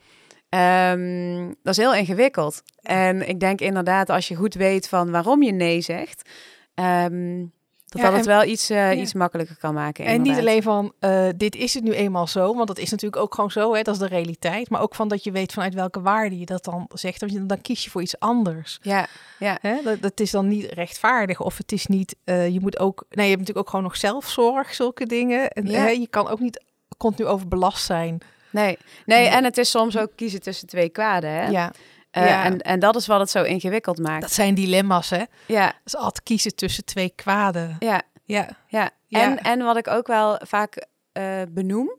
Ehm, 0.48 1.46
dat 1.62 1.72
is 1.72 1.76
heel 1.76 1.94
ingewikkeld. 1.94 2.62
En 2.82 3.28
ik 3.28 3.40
denk 3.40 3.60
inderdaad, 3.60 4.10
als 4.10 4.28
je 4.28 4.34
goed 4.34 4.54
weet 4.54 4.88
van 4.88 5.10
waarom 5.10 5.42
je 5.42 5.52
nee 5.52 5.80
zegt, 5.80 6.28
ehm, 6.74 7.44
dat 7.90 8.00
Ja, 8.00 8.06
dat 8.08 8.16
het 8.16 8.26
wel 8.26 8.44
iets, 8.44 8.70
eh, 8.70 8.76
ja. 8.76 8.92
iets 8.94 9.14
makkelijker 9.14 9.56
kan 9.56 9.74
maken. 9.74 10.04
En 10.04 10.10
niet 10.10 10.16
inderdaad. 10.18 10.46
alleen 10.48 10.62
van, 10.62 10.92
eh, 10.98 11.28
dit 11.36 11.56
is 11.56 11.74
het 11.74 11.84
nu 11.84 11.92
eenmaal 11.92 12.26
zo, 12.26 12.54
want 12.54 12.66
dat 12.68 12.78
is 12.78 12.90
natuurlijk 12.90 13.22
ook 13.22 13.34
gewoon 13.34 13.50
zo, 13.50 13.74
hè, 13.74 13.82
dat 13.82 13.94
is 13.94 14.00
de 14.00 14.06
realiteit. 14.06 14.70
Maar 14.70 14.80
ook 14.80 14.94
van 14.94 15.08
dat 15.08 15.24
je 15.24 15.30
weet 15.32 15.52
vanuit 15.52 15.74
welke 15.74 16.00
waarde 16.00 16.38
je 16.38 16.46
dat 16.46 16.64
dan 16.64 16.88
zegt, 16.92 17.20
want 17.20 17.48
dan 17.48 17.60
kies 17.60 17.84
je 17.84 17.90
voor 17.90 18.02
iets 18.02 18.18
anders. 18.18 18.78
Ja, 18.82 19.06
ja, 19.38 19.58
Hè? 19.60 19.82
Dat, 19.84 20.02
dat 20.02 20.20
is 20.20 20.30
dan 20.30 20.48
niet 20.48 20.64
rechtvaardig 20.72 21.40
of 21.40 21.56
het 21.56 21.72
is 21.72 21.86
niet, 21.86 22.16
eh, 22.24 22.48
je 22.48 22.60
moet 22.60 22.78
ook, 22.78 23.04
nee, 23.10 23.24
je 23.24 23.30
hebt 23.30 23.38
natuurlijk 23.40 23.58
ook 23.66 23.68
gewoon 23.70 23.84
nog 23.84 23.96
zelfzorg, 23.96 24.74
zulke 24.74 25.06
dingen. 25.06 25.50
En 25.50 25.66
Ja. 25.66 25.78
hè, 25.78 25.88
je 25.88 26.08
kan 26.08 26.28
ook 26.28 26.40
niet 26.40 26.64
continu 26.98 27.28
overbelast 27.28 27.84
zijn. 27.84 28.18
nee. 28.50 28.64
nee. 29.06 29.18
Nee. 29.18 29.28
En 29.28 29.44
het 29.44 29.58
is 29.58 29.70
soms 29.70 29.98
ook 29.98 30.10
kiezen 30.16 30.40
tussen 30.40 30.68
twee 30.68 30.88
kwaden. 30.88 31.30
Hè? 31.30 31.46
Ja, 31.48 31.72
Eh, 32.10 32.24
Ja. 32.26 32.44
en, 32.44 32.58
en 32.58 32.78
dat 32.80 32.96
is 32.96 33.06
wat 33.06 33.20
het 33.20 33.30
zo 33.30 33.42
ingewikkeld 33.42 33.98
maakt. 33.98 34.20
dat 34.20 34.32
zijn 34.32 34.54
dilemma's, 34.54 35.10
hè. 35.10 35.22
Ja, 35.46 35.66
Dat 35.66 35.74
is 35.84 35.96
altijd 35.96 36.22
kiezen 36.22 36.54
tussen 36.54 36.84
twee 36.84 37.12
kwaden. 37.16 37.76
ja. 37.78 38.02
Ja, 38.24 38.48
Ja, 38.68 38.90
Ja. 39.06 39.20
En, 39.22 39.38
en 39.38 39.62
wat 39.62 39.76
ik 39.76 39.88
ook 39.88 40.06
wel 40.06 40.40
vaak 40.44 40.86
eh, 41.12 41.42
benoem, 41.50 41.96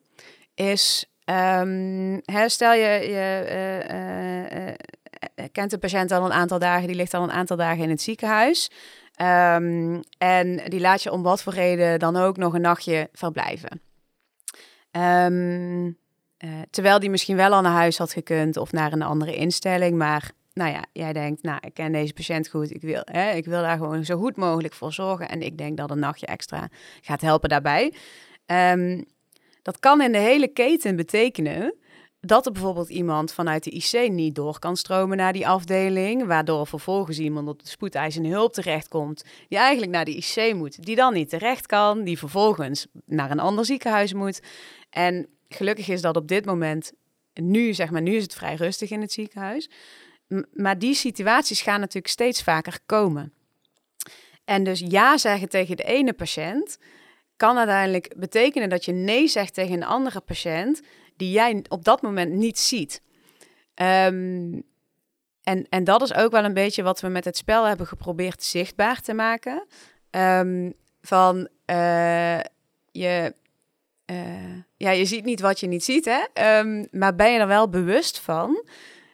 is, 0.56 1.06
ehm, 1.24 2.20
hè, 2.26 2.50
stel 2.50 2.74
je, 2.74 3.10
je 3.10 3.44
eh, 5.36 5.46
kent 5.52 5.72
de 5.72 5.78
patiënt 5.78 6.12
al 6.12 6.26
een 6.26 6.34
aantal 6.34 6.60
dagen, 6.60 6.88
die 6.88 6.96
ligt 6.96 7.14
al 7.14 7.24
een 7.24 7.32
aantal 7.32 7.58
dagen 7.58 7.84
in 7.84 7.90
het 7.90 8.02
ziekenhuis. 8.02 8.72
Ehm, 9.16 10.00
en 10.18 10.62
die 10.70 10.80
laat 10.80 11.04
je 11.04 11.12
om 11.12 11.22
wat 11.24 11.44
voor 11.44 11.54
reden 11.54 12.00
dan 12.00 12.16
ook 12.16 12.38
nog 12.38 12.54
een 12.54 12.62
nachtje 12.62 13.10
verblijven. 13.14 13.82
Ehm, 14.92 15.92
eh, 16.42 16.50
terwijl 16.70 17.00
die 17.00 17.10
misschien 17.10 17.36
wel 17.36 17.54
al 17.54 17.62
naar 17.62 17.72
huis 17.72 17.98
had 17.98 18.14
gekund 18.14 18.58
of 18.58 18.72
naar 18.72 18.94
een 18.94 19.02
andere 19.02 19.36
instelling, 19.36 19.98
maar 19.98 20.32
nou 20.54 20.72
ja, 20.72 20.84
jij 20.94 21.14
denkt, 21.14 21.44
nou, 21.44 21.58
ik 21.62 21.74
ken 21.74 21.92
deze 21.92 22.14
patiënt 22.14 22.48
goed, 22.48 22.72
ik 22.74 22.82
wil, 22.82 23.02
hè, 23.04 23.32
ik 23.32 23.46
wil 23.46 23.62
daar 23.62 23.78
gewoon 23.78 24.06
zo 24.06 24.18
goed 24.18 24.36
mogelijk 24.36 24.74
voor 24.74 24.94
zorgen. 24.94 25.30
En 25.30 25.42
ik 25.42 25.58
denk 25.58 25.78
dat 25.78 25.92
een 25.92 26.00
nachtje 26.00 26.26
extra 26.26 26.70
gaat 27.02 27.22
helpen 27.22 27.50
daarbij. 27.50 27.94
Ehm, 28.46 29.02
dat 29.62 29.80
kan 29.80 30.02
in 30.02 30.12
de 30.12 30.18
hele 30.18 30.48
keten 30.48 30.96
betekenen 30.96 31.76
dat 32.20 32.46
er 32.46 32.52
bijvoorbeeld 32.52 32.90
iemand 32.90 33.34
vanuit 33.34 33.64
de 33.64 33.72
IC 33.72 34.12
niet 34.12 34.36
door 34.36 34.60
kan 34.60 34.78
stromen 34.78 35.18
naar 35.18 35.34
die 35.34 35.48
afdeling, 35.48 36.26
waardoor 36.26 36.68
vervolgens 36.68 37.20
iemand 37.20 37.48
op 37.48 37.64
de 37.64 37.70
spoedeisende 37.70 38.30
hulp 38.30 38.54
terechtkomt, 38.54 39.24
die 39.48 39.58
eigenlijk 39.58 39.92
naar 39.92 40.06
de 40.06 40.16
IC 40.16 40.54
moet, 40.56 40.84
die 40.86 40.96
dan 40.96 41.14
niet 41.14 41.30
terecht 41.30 41.66
kan, 41.66 42.04
die 42.04 42.18
vervolgens 42.18 42.88
naar 43.06 43.32
een 43.32 43.40
ander 43.40 43.66
ziekenhuis 43.66 44.14
moet. 44.14 44.42
En 44.90 45.28
gelukkig 45.54 45.88
is 45.88 46.02
dat 46.02 46.16
op 46.16 46.28
dit 46.28 46.46
moment, 46.46 46.92
nu 47.34 47.74
zeg 47.74 47.90
maar, 47.90 48.02
nu 48.02 48.16
is 48.16 48.24
het 48.24 48.34
vrij 48.34 48.56
rustig 48.56 48.90
in 48.90 49.02
het 49.02 49.12
ziekenhuis. 49.12 49.70
Maar 50.54 50.80
die 50.80 50.94
situaties 50.94 51.62
gaan 51.62 51.80
natuurlijk 51.80 52.14
steeds 52.14 52.44
vaker 52.44 52.80
komen. 52.86 53.34
En 54.46 54.64
dus 54.64 54.84
ja 54.88 55.18
zeggen 55.18 55.50
tegen 55.50 55.78
de 55.78 55.84
ene 55.84 56.14
patiënt 56.14 56.78
kan 57.38 57.58
uiteindelijk 57.58 58.14
betekenen 58.18 58.70
dat 58.70 58.86
je 58.86 58.92
nee 58.92 59.28
zegt 59.28 59.54
tegen 59.54 59.74
een 59.74 59.84
andere 59.84 60.20
patiënt 60.20 60.82
die 61.16 61.32
jij 61.32 61.64
op 61.68 61.84
dat 61.84 62.02
moment 62.02 62.32
niet 62.32 62.60
ziet. 62.60 63.02
Ehm, 63.74 64.60
en, 65.44 65.66
en 65.70 65.84
dat 65.84 66.02
is 66.02 66.14
ook 66.14 66.32
wel 66.32 66.44
een 66.44 66.54
beetje 66.54 66.84
wat 66.84 67.02
we 67.02 67.08
met 67.08 67.26
het 67.26 67.38
spel 67.38 67.64
hebben 67.64 67.88
geprobeerd 67.88 68.44
zichtbaar 68.44 69.02
te 69.02 69.14
maken. 69.14 69.66
Ehm, 70.10 70.72
van 71.02 71.48
eh, 71.66 72.40
je, 72.92 73.34
eh, 74.12 74.18
ja, 74.78 74.92
je 74.92 75.06
ziet 75.06 75.26
niet 75.26 75.40
wat 75.42 75.60
je 75.60 75.68
niet 75.68 75.84
ziet, 75.84 76.06
hè? 76.06 76.20
Ehm, 76.34 76.86
maar 76.92 77.16
ben 77.16 77.32
je 77.32 77.40
er 77.40 77.48
wel 77.48 77.70
bewust 77.70 78.20
van 78.20 78.64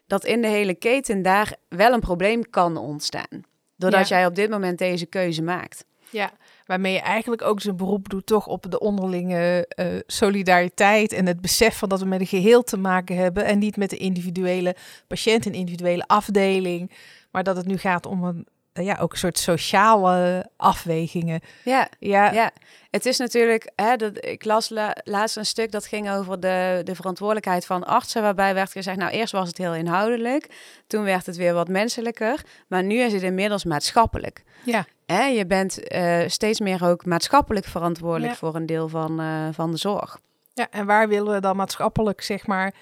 dat 0.07 0.25
in 0.25 0.41
de 0.41 0.47
hele 0.47 0.73
keten 0.73 1.21
daar 1.21 1.55
wel 1.69 1.93
een 1.93 1.99
probleem 1.99 2.49
kan 2.49 2.77
ontstaan. 2.77 3.41
Doordat 3.75 4.07
Ja. 4.07 4.15
jij 4.17 4.25
op 4.25 4.35
dit 4.35 4.49
moment 4.49 4.77
deze 4.77 5.05
keuze 5.05 5.41
maakt. 5.41 5.85
Ja, 6.09 6.31
waarmee 6.65 6.93
je 6.93 6.99
eigenlijk 6.99 7.41
ook 7.41 7.61
zijn 7.61 7.75
beroep 7.77 8.09
doet 8.09 8.25
toch 8.25 8.47
op 8.47 8.71
de 8.71 8.79
onderlinge 8.79 9.65
eh, 9.67 9.85
solidariteit 10.07 11.11
en 11.13 11.25
het 11.25 11.41
besef 11.41 11.77
van 11.77 11.89
dat 11.89 11.99
we 11.99 12.05
met 12.05 12.19
een 12.19 12.27
geheel 12.27 12.63
te 12.63 12.77
maken 12.77 13.15
hebben 13.17 13.45
en 13.45 13.59
niet 13.59 13.77
met 13.77 13.89
de 13.89 13.97
individuele 13.97 14.75
patiënt, 15.07 15.45
een 15.45 15.53
individuele 15.53 16.07
afdeling, 16.07 16.91
maar 17.31 17.43
dat 17.43 17.55
het 17.57 17.65
nu 17.65 17.77
gaat 17.77 18.05
om 18.05 18.23
een 18.23 18.47
ja, 18.83 18.97
ook 18.99 19.11
een 19.11 19.17
soort 19.17 19.37
sociale 19.37 20.49
afwegingen. 20.57 21.39
Ja, 21.63 21.87
Ja, 21.99 22.31
ja. 22.31 22.51
het 22.91 23.05
is 23.05 23.17
natuurlijk, 23.17 23.71
hè, 23.75 23.95
dat, 23.95 24.25
ik 24.25 24.45
las 24.45 24.69
la- 24.69 24.95
laatst 25.03 25.37
een 25.37 25.45
stuk 25.45 25.71
dat 25.71 25.85
ging 25.85 26.09
over 26.11 26.39
de, 26.39 26.81
de 26.83 26.95
verantwoordelijkheid 26.95 27.65
van 27.65 27.83
artsen, 27.85 28.21
waarbij 28.21 28.53
werd 28.53 28.71
gezegd, 28.71 28.97
nou 28.97 29.11
eerst 29.11 29.31
was 29.33 29.47
het 29.47 29.57
heel 29.57 29.75
inhoudelijk, 29.75 30.47
toen 30.87 31.03
werd 31.03 31.25
het 31.25 31.35
weer 31.35 31.53
wat 31.53 31.67
menselijker, 31.67 32.41
maar 32.67 32.83
nu 32.83 32.99
is 32.99 33.13
het 33.13 33.21
inmiddels 33.23 33.63
maatschappelijk. 33.65 34.43
ja, 34.63 34.85
Hè, 35.05 35.23
je 35.25 35.45
bent 35.45 35.87
eh, 35.87 36.19
steeds 36.27 36.59
meer 36.59 36.85
ook 36.85 37.05
maatschappelijk 37.05 37.65
verantwoordelijk 37.65 38.31
Ja. 38.31 38.37
voor 38.37 38.55
een 38.55 38.65
deel 38.65 38.87
van, 38.89 39.19
eh, 39.19 39.47
van 39.51 39.71
de 39.71 39.77
zorg. 39.77 40.17
ja, 40.53 40.67
en 40.71 40.85
waar 40.85 41.07
willen 41.07 41.33
we 41.33 41.39
dan 41.39 41.55
maatschappelijk, 41.55 42.21
zeg 42.21 42.47
maar, 42.47 42.73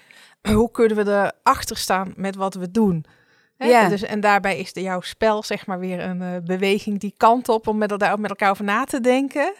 hoe 0.52 0.70
kunnen 0.70 0.96
we 1.04 1.32
erachter 1.42 1.76
staan 1.76 2.12
met 2.16 2.34
wat 2.36 2.54
we 2.54 2.70
doen? 2.70 3.04
Hè? 3.56 3.66
Ja. 3.66 3.88
Dus, 3.88 4.02
en 4.02 4.20
daarbij 4.20 4.58
is 4.58 4.72
de, 4.72 4.82
jouw 4.82 5.00
spel, 5.00 5.42
zeg 5.42 5.66
maar, 5.66 5.78
weer 5.78 6.00
een 6.00 6.22
eh, 6.22 6.28
beweging 6.44 7.00
die 7.00 7.14
kant 7.16 7.48
op 7.48 7.66
om 7.66 7.78
met, 7.78 7.90
elkaar- 7.90 8.20
met 8.20 8.30
elkaar 8.30 8.50
over 8.50 8.64
na 8.64 8.84
te 8.84 9.00
denken. 9.00 9.54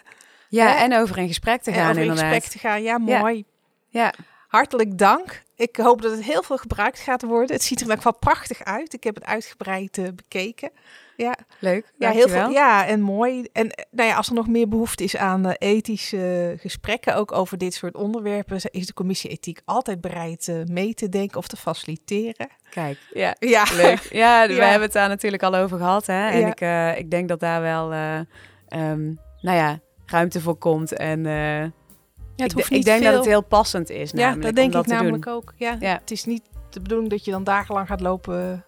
Ja, 0.49 0.67
Hè? 0.67 0.75
en 0.83 0.95
over 0.95 1.17
in 1.17 1.27
gesprek 1.27 1.61
te 1.61 1.71
en 1.71 1.75
gaan 1.77 1.89
over 1.89 2.01
in 2.01 2.07
inderdaad. 2.07 2.33
gesprek 2.33 2.51
te 2.61 2.67
gaan. 2.67 2.81
Ja, 2.83 2.97
mooi. 2.97 3.43
Ja, 3.87 4.13
Hartelijk 4.47 4.97
dank. 4.97 5.43
Ik 5.55 5.75
hoop 5.75 6.01
dat 6.01 6.11
het 6.11 6.23
heel 6.23 6.43
veel 6.43 6.57
gebruikt 6.57 6.99
gaat 6.99 7.21
worden. 7.21 7.55
Het 7.55 7.63
ziet 7.63 7.77
er 7.77 7.81
ieder 7.81 7.97
geval 7.97 8.17
prachtig 8.19 8.63
uit. 8.63 8.93
Ik 8.93 9.03
heb 9.03 9.15
het 9.15 9.25
uitgebreid 9.25 9.97
eh, 9.97 10.05
bekeken. 10.15 10.71
Ja, 11.17 11.37
leuk. 11.59 11.93
ja, 11.97 12.11
heel 12.11 12.27
veel, 12.27 12.49
ja, 12.49 12.85
en 12.85 13.01
mooi. 13.01 13.47
En 13.53 13.69
eh, 13.71 13.85
nou 13.91 14.09
ja, 14.09 14.15
als 14.15 14.27
er 14.27 14.33
nog 14.33 14.47
meer 14.47 14.67
behoefte 14.67 15.03
is 15.03 15.17
aan 15.17 15.45
eh, 15.45 15.69
ethische 15.75 16.55
gesprekken, 16.59 17.15
ook 17.15 17.31
over 17.31 17.57
dit 17.57 17.73
soort 17.73 17.95
onderwerpen, 17.95 18.59
is 18.71 18.85
de 18.85 18.93
commissie 18.93 19.29
ethiek 19.29 19.61
altijd 19.65 20.01
bereid 20.01 20.47
eh, 20.47 20.55
mee 20.63 20.93
te 20.93 21.09
denken 21.09 21.37
of 21.37 21.47
te 21.47 21.55
faciliteren. 21.57 22.47
Kijk, 22.69 22.97
ja. 23.13 23.35
Ja, 23.39 23.65
Leuk. 23.75 24.07
Ja, 24.11 24.47
we 24.47 24.53
hebben 24.53 24.81
het 24.81 24.93
daar 24.93 25.07
natuurlijk 25.09 25.43
al 25.43 25.55
over 25.55 25.77
gehad. 25.77 26.05
Hè? 26.05 26.27
En 26.29 26.39
Ja. 26.39 26.93
ik, 26.93 26.99
ik 26.99 27.11
denk 27.11 27.27
dat 27.27 27.39
daar 27.39 27.61
wel, 27.61 27.91
eh, 27.91 28.19
ehm, 28.67 29.03
nou 29.41 29.57
ja, 29.57 29.79
ruimte 30.05 30.41
voor 30.41 30.57
komt. 30.57 30.93
En 30.93 31.23
Ja, 31.23 32.43
het 32.43 32.51
ik, 32.51 32.51
hoeft 32.51 32.65
ik 32.65 32.75
niet 32.75 32.85
denk 32.85 33.03
dat 33.03 33.13
het 33.13 33.25
heel 33.25 33.43
passend 33.43 33.89
is. 33.89 34.11
Ja, 34.11 34.35
dat 34.35 34.55
denk 34.55 34.75
ik 34.75 34.85
namelijk 34.85 35.23
doen. 35.23 35.33
ook. 35.33 35.53
Ja, 35.55 35.75
Ja. 35.79 35.97
Het 35.99 36.11
is 36.11 36.25
niet 36.25 36.43
de 36.69 36.81
bedoeling 36.81 37.09
dat 37.09 37.25
je 37.25 37.31
dan 37.31 37.43
dagenlang 37.43 37.87
gaat 37.87 38.01
lopen, 38.01 38.63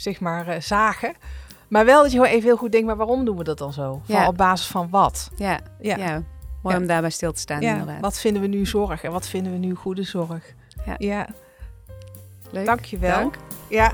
zeg 0.00 0.20
maar, 0.20 0.48
eh, 0.48 0.60
zagen. 0.60 1.14
Maar 1.68 1.84
wel 1.84 2.02
dat 2.02 2.12
je 2.12 2.16
gewoon 2.18 2.32
even 2.32 2.48
heel 2.48 2.56
goed 2.56 2.72
denkt, 2.72 2.86
maar 2.86 2.96
waarom 2.96 3.24
doen 3.24 3.36
we 3.36 3.44
dat 3.44 3.58
dan 3.58 3.72
zo? 3.72 4.00
Van, 4.04 4.14
Ja. 4.16 4.26
Op 4.26 4.36
basis 4.36 4.66
van 4.66 4.88
wat? 4.90 5.30
Ja, 5.36 5.60
Ja. 5.80 5.96
ja. 5.96 6.22
mooi 6.62 6.74
Ja. 6.76 6.80
om 6.80 6.86
daarbij 6.86 7.10
stil 7.10 7.32
te 7.32 7.40
staan 7.40 7.60
inderdaad. 7.62 8.00
wat 8.00 8.18
vinden 8.18 8.42
we 8.42 8.48
nu 8.48 8.66
zorg 8.66 9.02
en 9.02 9.12
wat 9.12 9.26
vinden 9.28 9.52
we 9.52 9.58
nu 9.58 9.74
goede 9.74 10.02
zorg? 10.02 10.54
Ja. 10.86 10.94
ja. 10.98 11.26
Leuk. 12.50 12.66
Dankjewel. 12.66 13.18
Dank. 13.18 13.36
Ja, 13.68 13.92